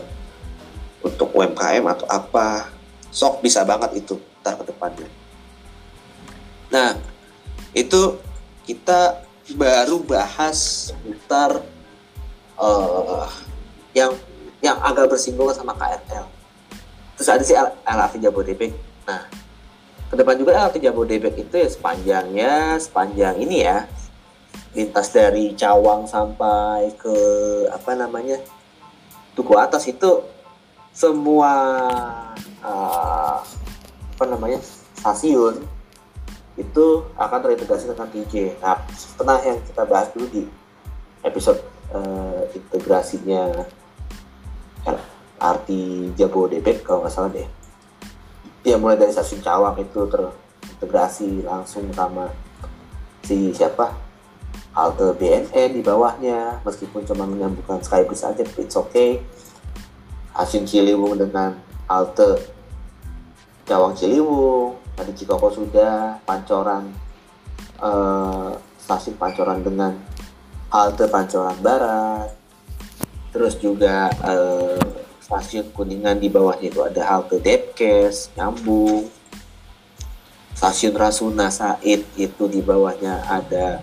[1.07, 2.71] untuk UMKM atau apa.
[3.15, 5.09] Sok bisa banget itu ntar ke depannya.
[6.75, 6.99] Nah
[7.71, 8.19] itu
[8.67, 9.23] kita
[9.55, 11.63] baru bahas seputar
[12.59, 13.29] eh,
[13.95, 14.13] yang
[14.59, 16.34] yang agak bersinggungan sama KRL
[17.17, 18.73] terus ada sih LRT Jabodebek
[19.05, 19.27] nah
[20.11, 23.89] ke depan juga LRT Jabodebek itu ya sepanjangnya sepanjang ini ya
[24.75, 27.17] lintas dari Cawang sampai ke
[27.71, 28.43] apa namanya
[29.35, 30.23] Duku Atas itu
[30.95, 31.51] semua
[32.63, 33.39] uh,
[34.15, 34.63] apa namanya
[34.95, 35.59] stasiun
[36.55, 36.87] itu
[37.19, 38.63] akan terintegrasi dengan TJ.
[38.63, 40.43] Nah, setelah yang kita bahas dulu di
[41.27, 41.59] episode
[41.91, 43.67] uh, integrasinya
[45.39, 45.69] LRT
[46.15, 47.49] Jabodebek kalau nggak salah deh.
[48.65, 52.33] Ya mulai dari stasiun Cawang itu terintegrasi langsung sama
[53.21, 53.93] si siapa?
[54.73, 56.65] Halte BNN di bawahnya.
[56.65, 59.21] Meskipun cuma menyambungkan Skybridge saja tapi it's okay.
[60.35, 61.55] Stasiun Ciliwung dengan
[61.87, 62.41] halte
[63.69, 66.91] Cawang Ciliwung tadi Cikoko sudah Pancoran
[67.79, 69.93] eh, stasiun Pancoran dengan
[70.73, 72.33] halte Pancoran Barat.
[73.31, 79.09] Terus juga eh, stasiun Kuningan di bawahnya itu ada halte Depkes nyambung.
[80.55, 83.81] Stasiun Rasuna Said itu di bawahnya ada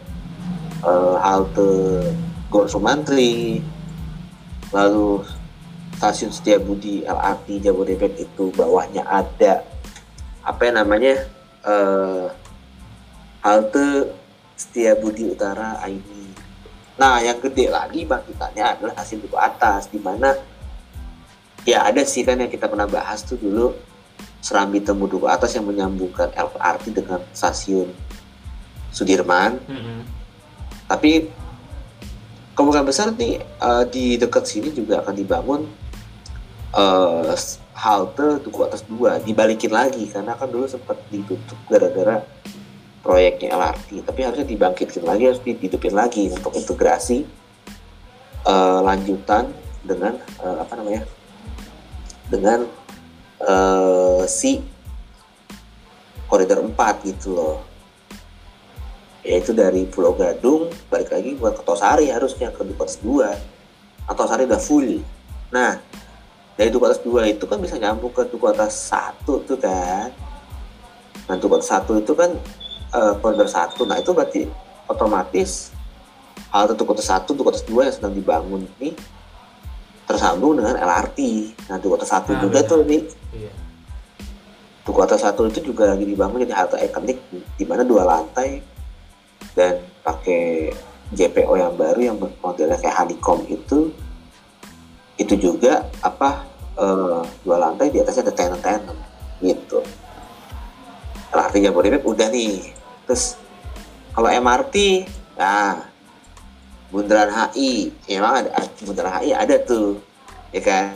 [0.85, 1.69] eh, halte
[2.53, 3.59] Gor Sumantri.
[4.71, 5.25] Lalu
[5.97, 9.65] stasiun Setiabudi LRT Jabodebek itu bawahnya ada
[10.41, 11.25] apa yang namanya
[11.65, 12.25] eh,
[13.45, 14.13] halte
[14.57, 16.33] Setiabudi Utara ini
[16.97, 20.33] nah yang gede lagi bangkitannya adalah stasiun Duku Atas di mana
[21.67, 23.75] ya ada sih kan yang kita pernah bahas tuh dulu
[24.41, 27.93] Serambi Temu Duku Atas yang menyambungkan LRT dengan stasiun
[28.91, 29.61] Sudirman.
[29.69, 30.03] Mm-mm.
[30.91, 31.31] tapi
[32.51, 35.61] kemungkinan besar nih eh, di dekat sini juga akan dibangun
[36.71, 37.35] eh
[37.71, 40.07] halte Duku Atas 2 dibalikin lagi.
[40.11, 42.21] Karena kan dulu sempat ditutup gara-gara
[43.01, 47.25] proyeknya LRT tapi harusnya dibangkitkan lagi harus dihidupin lagi untuk integrasi
[48.45, 49.49] eh, lanjutan
[49.81, 51.01] dengan eh, apa namanya
[52.31, 52.63] dengan
[53.43, 54.63] eh, si
[56.31, 56.71] koridor 4
[57.11, 57.57] gitu loh.
[59.21, 64.23] Yaitu dari Pulau Gadung balik lagi buat ke Tosari harusnya ke Duku Atas 2 atau
[64.23, 65.03] Tosari udah full.
[65.51, 65.77] Nah
[66.55, 70.09] dari Duku Atas 2 itu kan bisa nyambung ke Duku Atas 1 tuh kan.
[71.27, 72.31] Nah Duku Atas 1 itu kan
[72.95, 74.41] eh, koridor 1 nah itu berarti
[74.87, 75.71] otomatis
[76.51, 78.91] halte Duku Atas 1, Duku Atas 2 yang sedang dibangun ini
[80.11, 81.19] tersambung dengan LRT
[81.65, 82.69] nah Duku Atas 1 Nah, juga benar.
[82.69, 83.51] tuh nih Iya.
[84.81, 88.59] Duku Atas 1 itu juga lagi dibangun jadi halte ikonik di mana dua lantai
[89.53, 90.71] dan pakai
[91.11, 93.91] JPO yang baru yang modelnya kayak honeycomb itu
[95.15, 98.97] itu juga apa eh, dua lantai di atasnya ada tenan-tenan
[99.39, 99.83] gitu
[101.31, 102.71] LRT Jabodebek udah nih
[103.05, 103.35] terus
[104.11, 105.90] kalau MRT nah
[106.91, 109.97] Bundaran HI ya emang ada Bundaran HI ada tuh
[110.51, 110.91] ya kan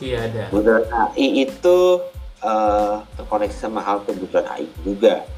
[0.00, 0.42] Iya ada.
[0.48, 1.78] Bundaran HI itu
[2.40, 5.28] eh, terkoneksi sama halte Bundaran HI juga.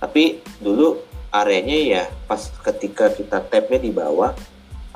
[0.00, 0.96] Tapi dulu
[1.28, 4.32] areanya ya pas ketika kita tap-nya di bawah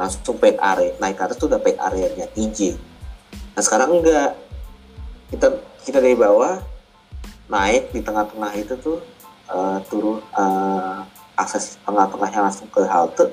[0.00, 2.72] langsung paid area naik ke atas tuh udah paid areanya TJ.
[3.52, 4.32] Nah sekarang enggak
[5.28, 5.46] kita
[5.84, 6.56] kita dari bawah
[7.52, 8.98] naik di tengah-tengah itu tuh
[9.52, 10.98] eh, turun eh,
[11.36, 13.28] akses tengah-tengahnya langsung ke halte.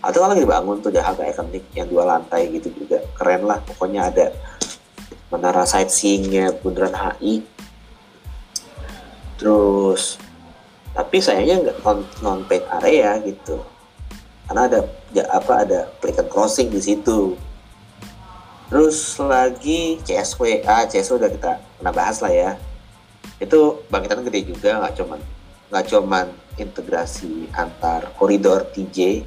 [0.00, 3.04] Kan lagi dibangun tuh di halte ikonik yang dua lantai gitu juga.
[3.14, 4.32] Keren lah pokoknya ada
[5.30, 7.46] menara sightseeingnya Bundaran HI
[9.40, 10.20] terus
[10.92, 13.62] tapi sayangnya nggak non, non paid area gitu.
[14.44, 14.80] Karena ada
[15.14, 17.38] ya, apa ada pelikan crossing di situ.
[18.66, 22.50] Terus lagi CSW ah CSW udah kita pernah bahas lah ya.
[23.38, 25.20] Itu bangkitan gede juga nggak cuman
[25.70, 26.26] nggak cuman
[26.58, 29.22] integrasi antar koridor TJ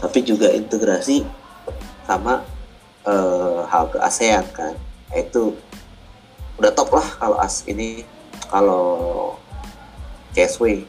[0.00, 1.26] tapi juga integrasi
[2.04, 2.42] sama
[3.06, 4.74] eh, halte ASEAN kan.
[5.10, 5.54] Nah, itu
[6.58, 8.06] udah top lah kalau as ini
[8.46, 9.34] kalau
[10.34, 10.86] CSW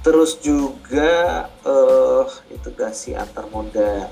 [0.00, 4.08] terus juga eh integrasi antar moda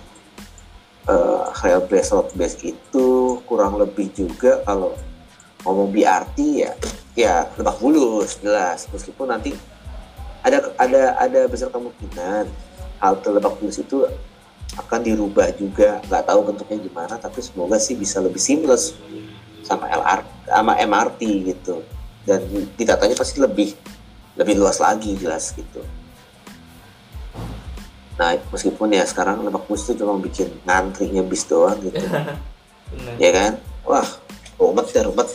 [1.06, 4.92] eh rail base road base itu kurang lebih juga kalau
[5.64, 6.72] ngomong BRT ya
[7.16, 8.86] ya Lebak Bulus jelas.
[8.92, 9.56] Meskipun nanti
[10.44, 12.46] ada ada ada besar kemungkinan
[13.00, 14.04] halte Lebak Bulus itu
[14.76, 16.02] akan dirubah juga.
[16.06, 18.96] Nggak tahu bentuknya gimana tapi semoga sih bisa lebih seamless
[19.64, 21.20] sama LR sama MRT
[21.54, 21.82] gitu.
[22.26, 22.42] Dan
[22.74, 23.72] ditatanya pasti lebih
[24.36, 25.80] lebih luas lagi jelas gitu.
[28.16, 32.00] Nah meskipun ya sekarang Lebak Bulus itu cuma bikin ngantrinya bis doang gitu.
[33.18, 33.58] Ya kan?
[33.82, 34.06] Wah
[34.56, 35.28] rumet ya rumet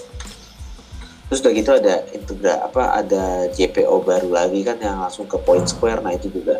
[1.32, 5.64] terus udah gitu ada integra apa ada JPO baru lagi kan yang langsung ke Point
[5.64, 6.60] Square nah itu juga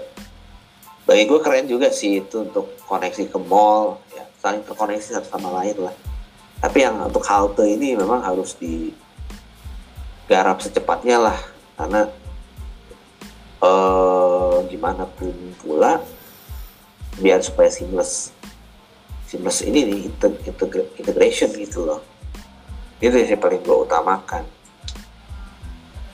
[1.12, 5.52] bagi gue keren juga sih itu untuk koneksi ke mall ya saling terkoneksi satu sama
[5.60, 5.92] lain lah.
[6.64, 11.36] Tapi yang untuk halte ini memang harus digarap secepatnya lah.
[11.76, 12.08] Karena
[13.60, 16.00] eh gimana pun pula
[17.20, 18.32] biar supaya seamless
[19.28, 22.00] seamless ini nih inte- integra- integration gitu loh.
[23.04, 24.48] Itu yang paling gue utamakan.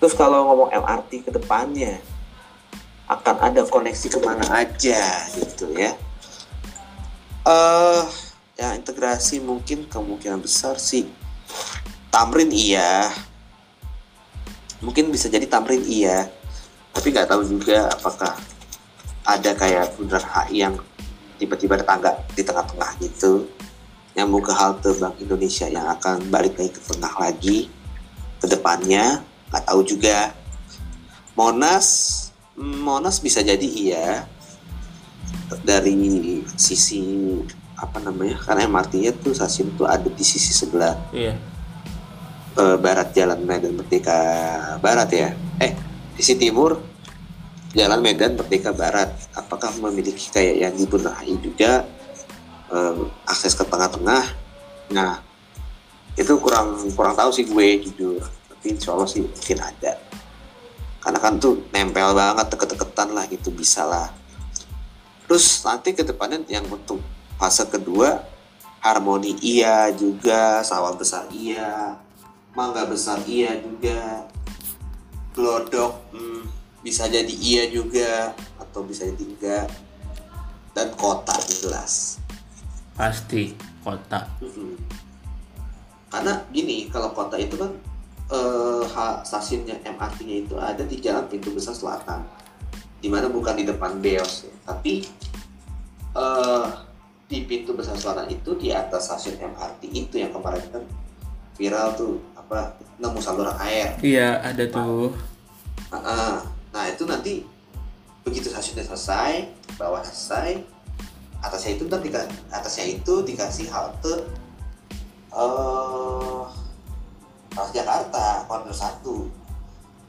[0.01, 2.01] Terus kalau ngomong LRT ke depannya
[3.07, 5.01] akan ada koneksi ke mana aja
[5.39, 5.95] gitu ya.
[7.47, 8.03] Eh
[8.59, 11.07] ya integrasi mungkin kemungkinan besar sih.
[12.11, 13.07] Tamrin iya.
[14.83, 16.27] Mungkin bisa jadi Tamrin iya.
[16.91, 18.35] Tapi nggak tahu juga apakah
[19.23, 20.75] ada kayak Bundaran HI yang
[21.39, 23.47] tiba-tiba ada tangga di tengah-tengah gitu.
[24.19, 27.57] Nyambung ke halte Bank Indonesia yang akan balik lagi ke tengah lagi
[28.43, 29.23] ke depannya.
[29.47, 30.35] Nggak tahu juga.
[31.37, 32.26] Monas
[32.57, 34.25] Monas bisa jadi iya
[35.61, 35.93] dari
[36.57, 37.01] sisi
[37.77, 41.37] apa namanya karena MRT-nya tuh stasiun tuh ada di sisi sebelah Iya.
[42.57, 44.17] eh, barat Jalan Medan Merdeka
[44.81, 45.29] Barat ya?
[45.61, 45.77] Eh
[46.17, 46.81] sisi timur
[47.77, 49.13] Jalan Medan Merdeka Barat.
[49.37, 51.85] Apakah memiliki kayak yang di Bundaran HI juga
[52.73, 52.97] eh,
[53.29, 54.25] akses ke tengah-tengah?
[54.97, 55.21] Nah
[56.17, 58.25] itu kurang kurang tahu sih gue jujur.
[58.49, 60.01] Tapi insya Allah sih mungkin ada
[61.07, 64.11] karena kan tuh nempel banget deket-deketan lah gitu bisa lah
[65.23, 66.99] terus nanti ke depannya yang untuk
[67.39, 68.27] fase kedua
[68.83, 71.95] harmoni iya juga sawah besar iya
[72.51, 74.27] mangga besar iya juga
[75.31, 76.43] glodok hmm,
[76.83, 79.67] bisa jadi iya juga atau bisa jadi enggak
[80.75, 82.19] dan kota jelas
[82.99, 84.27] Pasti kota.
[84.43, 84.75] Mm-mm.
[86.11, 87.71] karena gini kalau kota itu kan
[88.27, 92.23] eh, ha- stasiunnya MRT-nya itu ada di jalan pintu besar selatan
[92.97, 94.53] di mana bukan di depan Beos ya.
[94.67, 95.05] tapi
[96.15, 96.65] eh,
[97.27, 100.83] di pintu besar selatan itu di atas stasiun MRT itu yang kemarin kan
[101.59, 105.11] viral tuh apa nemu saluran air Iya, ada tuh.
[105.91, 106.35] Ah, ah.
[106.71, 107.41] nah itu nanti
[108.27, 109.47] begitu stasiunnya selesai
[109.79, 110.59] bawah selesai
[111.39, 114.25] atasnya itu dika- atasnya itu dikasih halte
[115.31, 116.41] eh
[117.57, 119.25] Transjakarta koridor satu.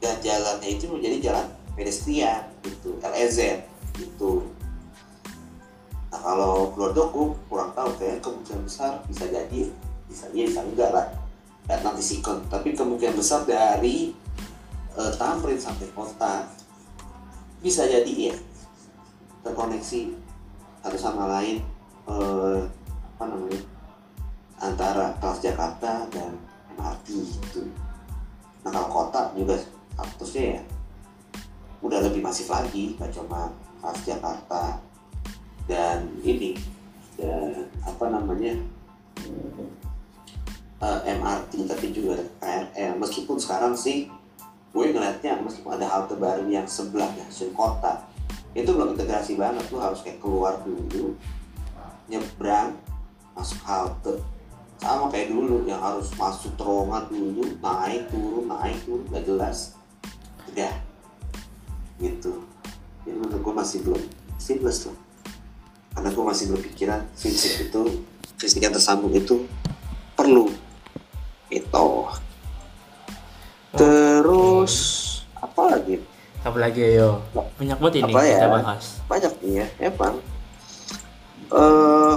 [0.05, 3.65] Dan jalannya itu menjadi jalan pedestrian gitu LEZ
[3.97, 4.45] gitu.
[6.13, 9.73] Nah kalau keluar doku kurang tahu kayak kemungkinan besar bisa jadi
[10.13, 11.09] bisa iya bisa enggak lah.
[11.65, 14.13] Dan nanti sikon tapi kemungkinan besar dari
[14.93, 16.45] eh, Tamrin sampai kota
[17.65, 18.37] bisa jadi ya
[19.43, 20.15] terkoneksi
[20.85, 21.65] satu sama lain
[22.07, 22.61] eh,
[23.17, 23.61] apa namanya
[24.63, 26.33] antara Transjakarta dan
[26.79, 27.67] MRT gitu.
[28.63, 30.63] Nah kalau kota juga statusnya ya
[31.83, 34.83] udah lebih masif lagi, nggak cuma Transjakarta
[35.71, 36.59] dan ini
[37.15, 38.55] dan apa namanya
[40.83, 42.99] eh, MRT tapi juga KRL.
[42.99, 44.11] Meskipun sekarang sih
[44.69, 48.05] gue ngeliatnya meskipun ada halte baru yang sebelahnya stasiun kota
[48.53, 51.17] itu belum integrasi banget lu harus kayak keluar dulu
[52.09, 52.77] nyebrang
[53.33, 54.21] masuk halte
[54.79, 59.75] sama kayak dulu yang harus masuk terowongan dulu naik turun naik turun gak jelas.
[60.55, 60.75] Udah.
[61.99, 62.33] Gitu.
[63.05, 64.03] Jadi menurut gue masih belum
[64.39, 64.95] seamless tuh
[65.99, 68.07] karena gue masih berpikiran fisik itu
[68.39, 69.51] fisik yang tersambung itu
[70.15, 70.47] perlu.
[71.51, 72.07] Itu
[73.75, 74.75] terus
[75.35, 75.99] apa lagi?
[76.47, 77.19] Apa lagi yo?
[77.35, 78.31] Banyak banget ini Apa ya?
[78.39, 78.85] kita bahas.
[79.11, 80.15] banyak nih ya emang.
[81.51, 82.17] Eh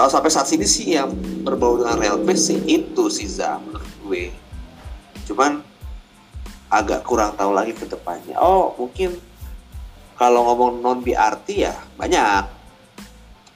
[0.00, 1.12] kalau sampai saat ini sih yang
[1.44, 4.32] berbau dengan real base sih itu sih Za menurut gue.
[5.28, 5.60] Cuman
[6.72, 8.32] agak kurang tahu lagi ke depannya.
[8.40, 9.20] Oh mungkin
[10.16, 12.48] kalau ngomong non BRT ya banyak.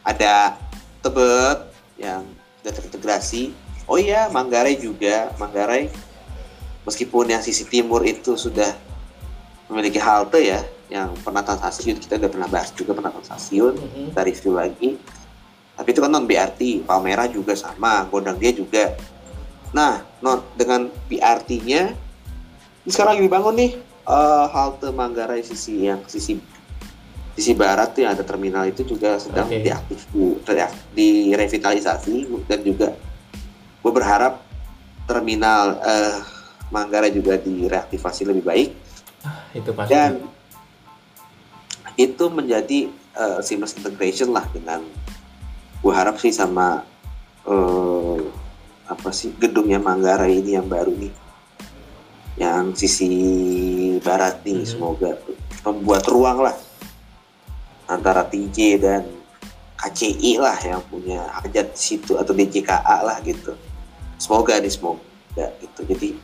[0.05, 0.61] Ada
[1.01, 1.65] Tebet
[1.97, 2.29] yang
[2.61, 3.57] sudah terintegrasi.
[3.89, 5.33] Oh iya Manggarai juga.
[5.41, 5.89] Manggarai
[6.85, 8.69] meskipun yang sisi timur itu sudah
[9.73, 10.61] memiliki halte ya
[10.93, 14.13] yang penataan stasiun kita udah pernah bahas juga penataan stasiun Mhm.
[14.13, 15.01] kita review lagi
[15.75, 18.95] tapi itu kan non BRT Palmera juga sama Gondang dia juga
[19.75, 21.83] nah non dengan BRT-nya
[22.85, 23.71] ini sekarang lagi dibangun nih
[24.07, 26.39] eh, halte Manggarai sisi yang sisi
[27.35, 29.59] sisi barat tuh yang ada terminal itu juga sedang Oke.
[29.59, 30.07] diaktif
[30.47, 32.95] diak- direvitalisasi dan juga
[33.83, 34.39] gue berharap
[35.11, 36.19] terminal eh,
[36.71, 38.71] Manggarai juga direaktivasi lebih baik
[39.55, 39.91] Itu pasti.
[39.91, 40.23] dan
[41.95, 44.83] itu menjadi uh, seamless integration lah dengan
[45.85, 46.81] gue harap sih sama
[47.45, 48.21] eh,
[48.89, 51.13] apa sih gedungnya Manggarai ini yang baru nih.
[52.41, 53.09] Yang sisi
[54.01, 54.69] barat nih Mhm.
[54.69, 55.13] semoga
[55.69, 56.57] membuat ruang lah
[57.85, 59.05] antara TJ dan
[59.77, 63.53] KCI lah yang punya hajat di situ atau DJKA lah gitu.
[64.17, 65.81] Semoga nih semoga gitu.
[65.85, 66.17] Jadi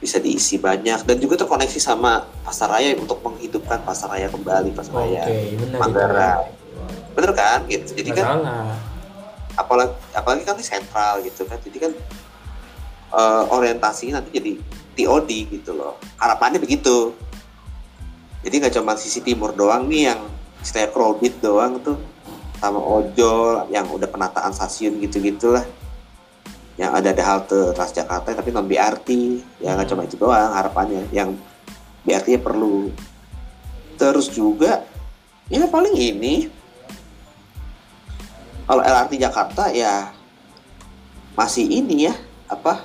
[0.00, 1.04] bisa diisi banyak.
[1.04, 6.48] Dan juga terkoneksi sama pasar raya untuk menghidupkan pasar raya kembali pasar raya benar Manggarai.
[7.12, 7.60] Bener kan?
[7.68, 7.92] Gitu.
[7.96, 8.40] Jadi kan.
[9.56, 11.58] Apalagi apalagi kan ini sentral gitu kan.
[11.60, 11.92] Jadi kan
[13.16, 14.52] eh, orientasinya nanti jadi
[14.96, 15.96] TOD gitu loh.
[16.20, 17.12] Harapannya begitu.
[18.46, 20.20] Jadi nggak cuma sisi timur doang nih yang
[20.62, 21.98] stay crowded doang tuh
[22.56, 25.66] sama ojol yang udah penataan stasiun gitu gitulah
[26.76, 29.08] yang ada ada halte Transjakarta tapi non BRT
[29.64, 31.08] ya nggak cuma itu doang harapannya.
[31.08, 31.40] Yang
[32.04, 32.92] BRT perlu.
[33.96, 34.84] Terus juga
[35.48, 36.52] ya paling ini
[38.66, 40.10] kalau LRT Jakarta ya
[41.38, 42.14] masih ini ya
[42.50, 42.82] apa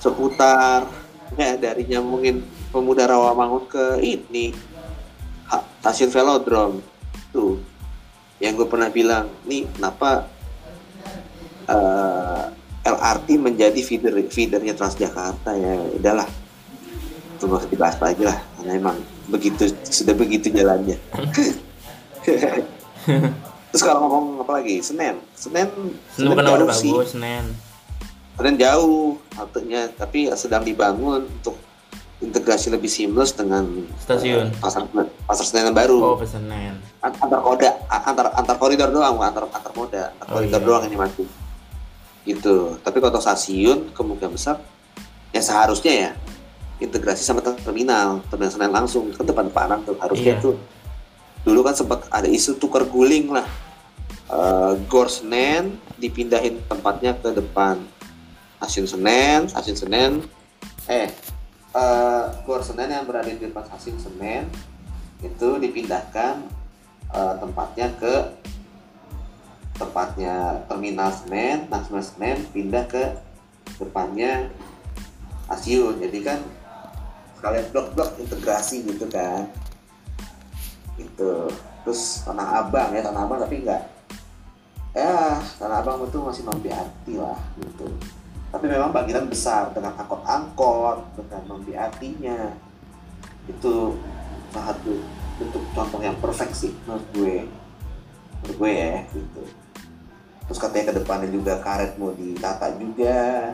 [0.00, 0.88] seputar
[1.40, 2.40] ya dari nyambungin
[2.72, 4.56] pemuda Rawamangun ke ini
[5.52, 6.80] ha, stasiun Velodrome.
[7.30, 7.60] Tuh
[8.40, 10.28] yang gue pernah bilang nih kenapa
[11.68, 12.44] eh,
[12.86, 16.28] LRT menjadi feeder feedernya Transjakarta ya udahlah.
[17.36, 18.96] Itu nggak usah dibahas lagi lah karena emang
[19.26, 20.96] begitu sudah begitu jalannya
[23.68, 25.68] terus kalau ngomong apa lagi Senen Senen
[26.08, 26.90] Senin bukan udah jauh sih.
[26.90, 27.46] bagus, Nen.
[28.34, 29.00] Senen jauh
[29.32, 31.56] haltenya tapi sedang dibangun untuk
[32.18, 33.64] integrasi lebih seamless dengan
[33.98, 34.48] Stasiun.
[34.48, 34.88] eh, pasar
[35.22, 36.80] pasar Senen yang baru Oh, pesenen.
[36.98, 40.66] An- antar koda antar antar koridor doang antar antar moda antar Oh, koridor iya.
[40.66, 41.24] doang ini mati
[42.24, 44.58] gitu tapi kalau stasiun kemungkinan besar
[45.30, 46.10] ya seharusnya ya
[46.78, 50.42] integrasi sama terminal terminal Senen langsung kan depan depanan tuh harusnya Iya.
[50.42, 50.54] tuh
[51.46, 53.46] dulu kan sempat ada isu tukar guling lah
[54.26, 57.78] uh, Gor Senen dipindahin tempatnya ke depan
[58.58, 60.12] Stasiun Senen, Stasiun Senen,
[60.90, 61.06] eh
[61.70, 64.50] uh, Gor Senen yang berada di depan Stasiun Senen
[65.22, 66.42] itu dipindahkan
[67.14, 68.14] uh, tempatnya ke
[69.78, 73.22] tempatnya terminal Senen, terminal Senen pindah ke
[73.78, 74.50] depannya
[75.46, 76.02] stasiun.
[76.02, 76.42] Jadi kan
[77.38, 79.46] sekalian blok-blok integrasi gitu kan.
[80.96, 81.48] Itu.
[81.84, 83.96] Terus Tanah Abang ya, Tanah Abang tapi enggak
[84.96, 87.84] ya Tanah Abang itu masih non BRT lah gitu.
[88.48, 92.56] Tapi memang bagian besar dengan angkot-angkot dengan non BRT-nya
[93.46, 94.00] itu
[94.50, 94.96] salah satu
[95.36, 97.36] bentuk contoh yang perfect sih menurut gue.
[98.40, 99.42] Menurut gue ya gitu.
[100.48, 103.52] Terus katanya ke depannya juga karet mau ditata juga.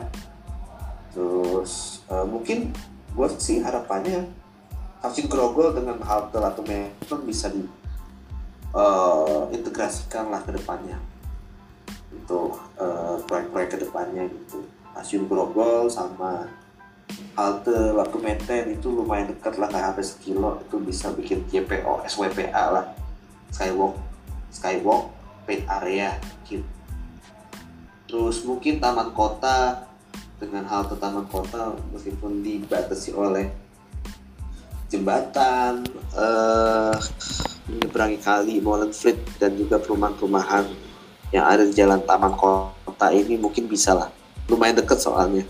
[1.11, 2.71] Terus uh, mungkin
[3.13, 4.31] gue sih harapannya
[5.03, 7.59] stasiun Grogol dengan halte Latu Metro bisa di
[8.71, 10.95] uh, integrasikan lah ke depannya.
[12.15, 14.63] Untuk uh, proyek-proyek ke depannya gitu.
[14.95, 16.47] Stasiun Grogol sama
[17.35, 20.63] halte Latu Meten itu lumayan dekat lah kayak hampir sekilo.
[20.63, 22.85] Itu bisa bikin JPO SWPA lah.
[23.51, 23.99] Skywalk
[24.55, 25.11] skywalk
[25.43, 26.15] paid area
[26.47, 26.63] gitu.
[28.07, 29.83] Terus mungkin taman kota
[30.39, 33.51] dengan halte taman kota meskipun dibatasi oleh
[34.93, 35.81] jembatan
[36.13, 36.93] uh,
[37.65, 40.69] menyeberangi kali Molenfleet dan juga perumahan-perumahan
[41.33, 44.13] yang ada di jalan Taman Kota ini mungkin bisa lah.
[44.45, 45.41] Lumayan deket soalnya.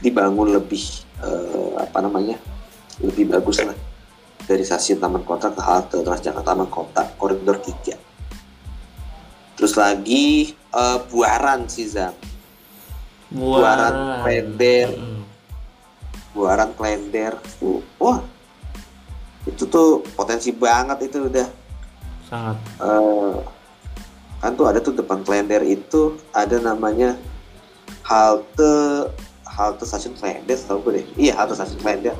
[0.00, 2.40] Dibangun lebih uh, apa namanya
[3.00, 3.76] lebih bagus lah
[4.44, 11.70] dari stasiun Taman Kota ke halte Transjakarta Taman Kota koridor 3 terus lagi uh, Buaran
[11.70, 12.12] sih Zam
[13.30, 13.94] Buaran, Buaran
[14.26, 15.11] Klender hmm.
[16.32, 17.36] Buaran Klender.
[17.60, 18.20] Uh, wah.
[19.44, 21.48] Itu tuh potensi banget itu udah.
[22.28, 22.56] Sangat.
[22.80, 23.42] Uh,
[24.42, 27.14] kan tuh ada tuh depan Klender itu ada namanya
[28.02, 29.06] halte
[29.46, 31.06] halte stasiun Klender tau gue deh.
[31.30, 32.16] Iya halte stasiun Klender.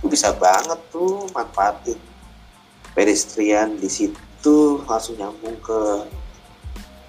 [0.00, 1.96] Itu bisa banget tuh manfaatin
[2.92, 5.80] pedestrian di situ langsung nyambung ke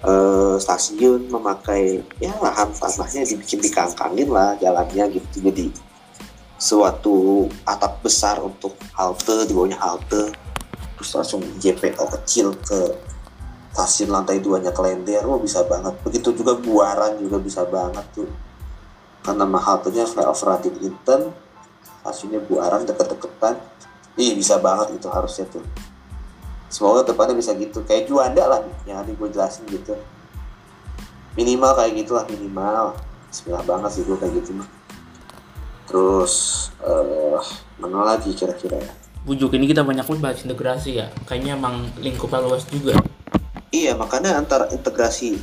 [0.04, 5.48] uh, stasiun memakai ya lahan tanahnya dibikin dikangkangin lah jalannya gitu.
[5.48, 5.87] Jadi
[6.58, 10.34] suatu atap besar untuk halte di bawahnya halte.
[10.98, 12.98] Terus langsung JPO kecil ke
[13.70, 15.94] stasiun lantai duanya Klender oh bisa banget.
[16.02, 18.26] Begitu juga Buaran juga bisa banget tuh.
[19.22, 21.30] Karena haltenya flyover Raden Inten.
[22.02, 23.54] Stasiunnya Buaran deket-deketan.
[24.18, 25.62] Ih bisa banget itu harusnya tuh.
[26.66, 27.86] Semoga depannya bisa gitu.
[27.86, 29.94] Kayak Juanda lah yang tadi gue jelasin gitu.
[31.38, 32.98] Minimal kayak gitulah minimal.
[33.30, 34.77] Bismillah banget sih gue kayak gitu mah
[35.88, 37.40] terus uh,
[37.80, 38.92] mana lagi kira-kira ya
[39.24, 42.96] bujuk ini kita banyak pun bahas integrasi ya kayaknya emang lingkupnya luas juga
[43.68, 45.36] Iya, makanya antara integrasi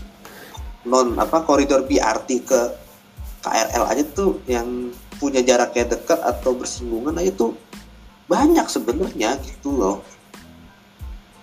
[0.86, 2.62] non apa koridor BRT ke
[3.46, 4.90] KRL aja tuh yang
[5.22, 7.54] punya jaraknya dekat atau bersinggungan aja tuh
[8.26, 9.98] banyak sebenarnya gitu loh.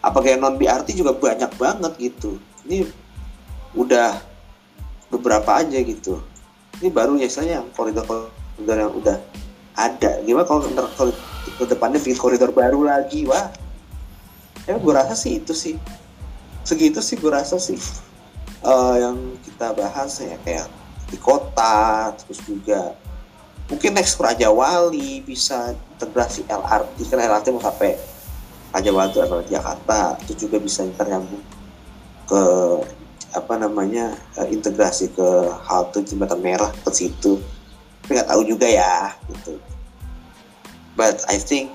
[0.03, 2.43] Apa kayak non BRT juga banyak banget gitu.
[2.67, 2.91] Ini
[3.79, 4.19] udah
[5.15, 6.19] beberapa aja gitu.
[6.83, 7.71] Ini baru ya saya yang
[8.63, 9.19] koridor-koridor yang udah
[9.75, 10.11] ada.
[10.23, 10.87] Gimana kalau ntar
[11.59, 13.51] ke depannya bikin koridor baru lagi, wah.
[14.65, 15.75] Ya gue rasa sih itu sih
[16.63, 17.79] segitu sih gue rasa sih
[18.63, 20.71] uh, yang kita bahas ya kayak
[21.11, 22.95] di kota terus juga
[23.67, 27.99] mungkin next Raja Wali bisa integrasi LRT kan LRT mau sampai
[28.71, 31.43] Raja Wali itu LRT Jakarta itu juga bisa nyambung
[32.31, 32.43] ke
[33.33, 35.29] apa namanya uh, integrasi ke
[35.67, 37.43] halte jembatan merah ke situ
[38.13, 39.57] tapi nggak tahu juga ya gitu.
[40.93, 41.73] But I think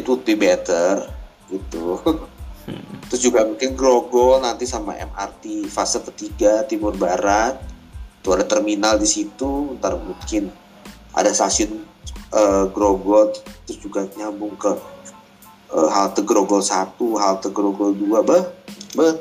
[0.00, 1.04] it would be better
[1.52, 2.00] gitu.
[3.12, 7.60] Terus juga mungkin Grogol nanti sama MRT fase ketiga timur barat.
[8.24, 10.48] Tuh ada terminal di situ, ntar mungkin
[11.12, 11.84] ada stasiun
[12.32, 13.36] uh, Grogol
[13.68, 14.72] terus juga nyambung ke
[15.76, 18.48] uh, halte Grogol 1, halte Grogol 2, bah,
[18.96, 19.12] bah.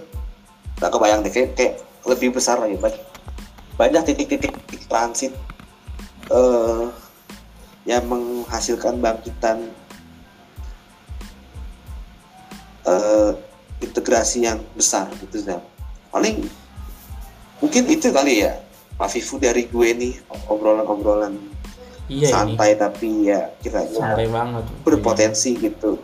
[0.80, 1.74] Nah, kebayang deh kayak, kayak
[2.08, 2.80] lebih besar lagi,
[3.76, 4.55] banyak titik-titik
[4.88, 5.36] transit
[6.32, 6.90] uh,
[7.88, 9.72] yang menghasilkan bangkitan
[12.88, 13.32] uh,
[13.80, 15.62] integrasi yang besar gitu kan
[16.12, 16.44] paling
[17.62, 18.60] mungkin itu kali ya
[18.98, 20.14] Pak Fifu dari gue nih
[20.50, 21.38] obrolan-obrolan
[22.10, 22.80] iya santai ini.
[22.82, 25.72] tapi ya kita santai banget berpotensi iya.
[25.72, 26.02] gitu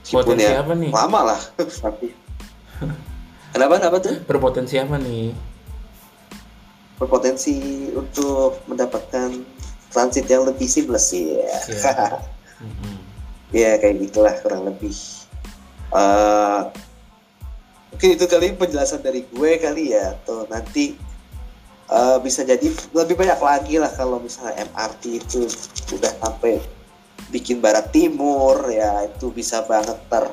[0.00, 0.90] Meskipun Potensi ya, apa nih?
[0.90, 1.40] lama lah
[1.84, 2.08] tapi
[3.52, 5.49] kenapa apa tuh berpotensi apa nih
[7.00, 9.32] berpotensi untuk mendapatkan
[9.88, 12.20] transit yang lebih seamless ya yeah.
[12.60, 12.96] mm -hmm.
[13.56, 14.94] ya kayak gitulah kurang lebih
[15.96, 16.68] uh,
[17.90, 20.94] mungkin itu kali penjelasan dari gue kali ya atau nanti
[21.90, 25.48] uh, bisa jadi lebih banyak lagi lah kalau misalnya MRT itu
[25.96, 26.62] udah sampai
[27.30, 30.24] bikin barat timur ya itu bisa banget ter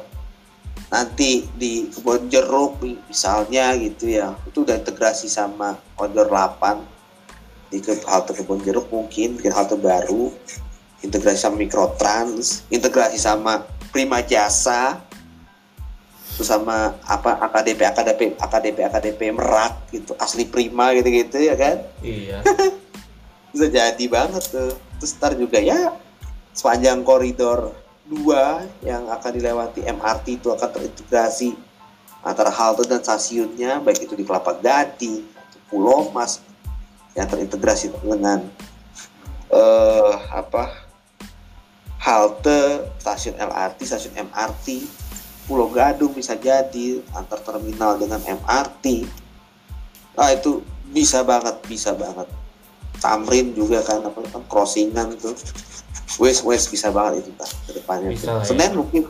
[0.88, 4.36] nanti di kebun jeruk misalnya gitu ya.
[4.48, 6.98] Itu udah integrasi sama koridor 8
[7.68, 10.32] di ke halte kebun jeruk mungkin bikin halte baru.
[11.04, 15.04] Integrasi sama mikrotrans integrasi sama prima jasa.
[16.38, 20.14] Terus sama apa AKDP AKDP AKDP AKDP merak gitu.
[20.22, 21.84] Asli prima gitu gitu ya kan?
[22.00, 22.46] Iya.
[23.52, 24.74] Bisa jadi banget tuh.
[25.02, 25.94] Terus ntar juga ya
[26.58, 27.74] sepanjang koridor
[28.08, 31.56] 2 yang akan dilewati MRT itu akan terintegrasi
[32.24, 35.28] antara halte dan stasiunnya baik itu di Kelapa Gading
[35.68, 36.40] Pulau Mas
[37.16, 38.48] yang terintegrasi dengan
[39.52, 40.88] uh, apa
[42.00, 44.88] halte stasiun LRT stasiun MRT
[45.48, 49.08] Pulau Gadung bisa jadi antar terminal dengan MRT
[50.16, 52.28] nah itu bisa banget bisa banget.
[52.98, 55.38] Tamrin juga kan apa kan crossingan tuh
[56.16, 58.78] West West bisa banget itu kan ke depannya bisa, Senen ya.
[58.80, 59.04] mungkin.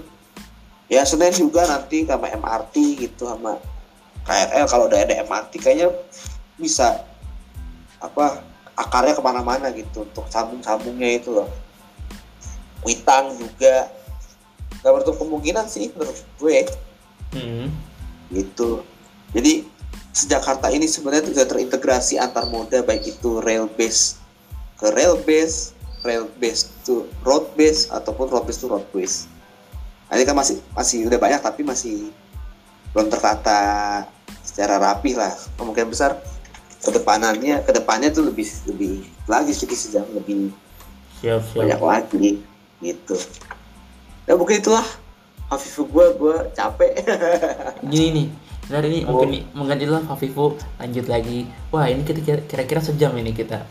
[0.90, 3.62] Ya Senen juga nanti sama MRT gitu sama
[4.26, 5.94] KRL kalau udah ada MRT kayaknya
[6.58, 7.06] bisa
[8.02, 8.42] apa
[8.74, 11.50] akarnya ke mana-mana gitu untuk sambung-sambungnya itu loh.
[12.82, 13.94] Witang juga.
[14.82, 16.58] Gak bertutup kemungkinan sih menurut gue.
[17.28, 17.68] Hmm.
[18.32, 18.88] gitu.
[19.36, 19.68] Jadi
[20.26, 24.18] Jakarta ini sebenarnya sudah terintegrasi antar moda baik itu rail base
[24.78, 25.74] ke rail base,
[26.08, 29.28] rail base to road base ataupun road base to road base.
[30.08, 32.16] Nah, ini kan masih masih udah banyak tapi masih
[32.96, 33.60] belum tertata
[34.48, 35.36] secara rapi lah.
[35.60, 36.16] Kemungkinan besar
[36.88, 40.56] kedepanannya ke depannya tuh lebih lebih lagi sih sejauh lebih
[41.20, 41.60] siap, siap.
[41.66, 42.28] banyak lagi
[42.80, 43.18] gitu
[44.30, 44.86] ya mungkin itulah
[45.48, 46.92] Hafifu gue gue capek
[47.92, 48.30] gini nih
[48.68, 49.16] Nah ini oh.
[49.16, 53.64] mungkin mengganti lah Hafifu lanjut lagi wah ini kita kira-kira sejam ini kita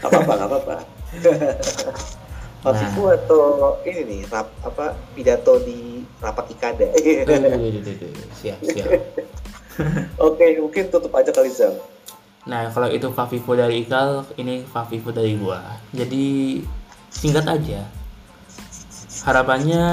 [0.00, 0.76] gak apa-apa gak apa-apa
[2.64, 3.20] Hafifu nah.
[3.20, 6.88] atau ini nih rap, apa pidato di rapat ikada
[8.40, 8.88] siap siap
[10.26, 11.76] oke mungkin tutup aja kali Zam
[12.44, 15.64] Nah, kalau itu Fafifu dari Ikal, ini Fafifu dari gua.
[15.96, 16.60] Jadi
[17.08, 17.88] singkat aja
[19.24, 19.86] harapannya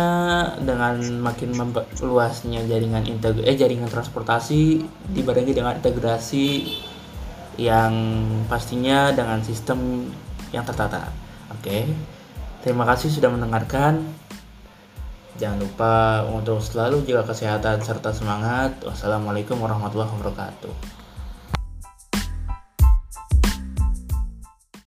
[0.59, 1.55] dengan makin
[2.03, 6.67] luasnya jaringan integ eh jaringan transportasi dibarengi dengan integrasi
[7.55, 7.93] yang
[8.51, 10.11] pastinya dengan sistem
[10.52, 11.12] yang tertata.
[11.52, 11.88] Oke.
[12.62, 14.06] Terima kasih sudah mendengarkan.
[15.41, 18.78] Jangan lupa untuk selalu jaga kesehatan serta semangat.
[18.86, 21.01] Wassalamualaikum warahmatullahi wabarakatuh.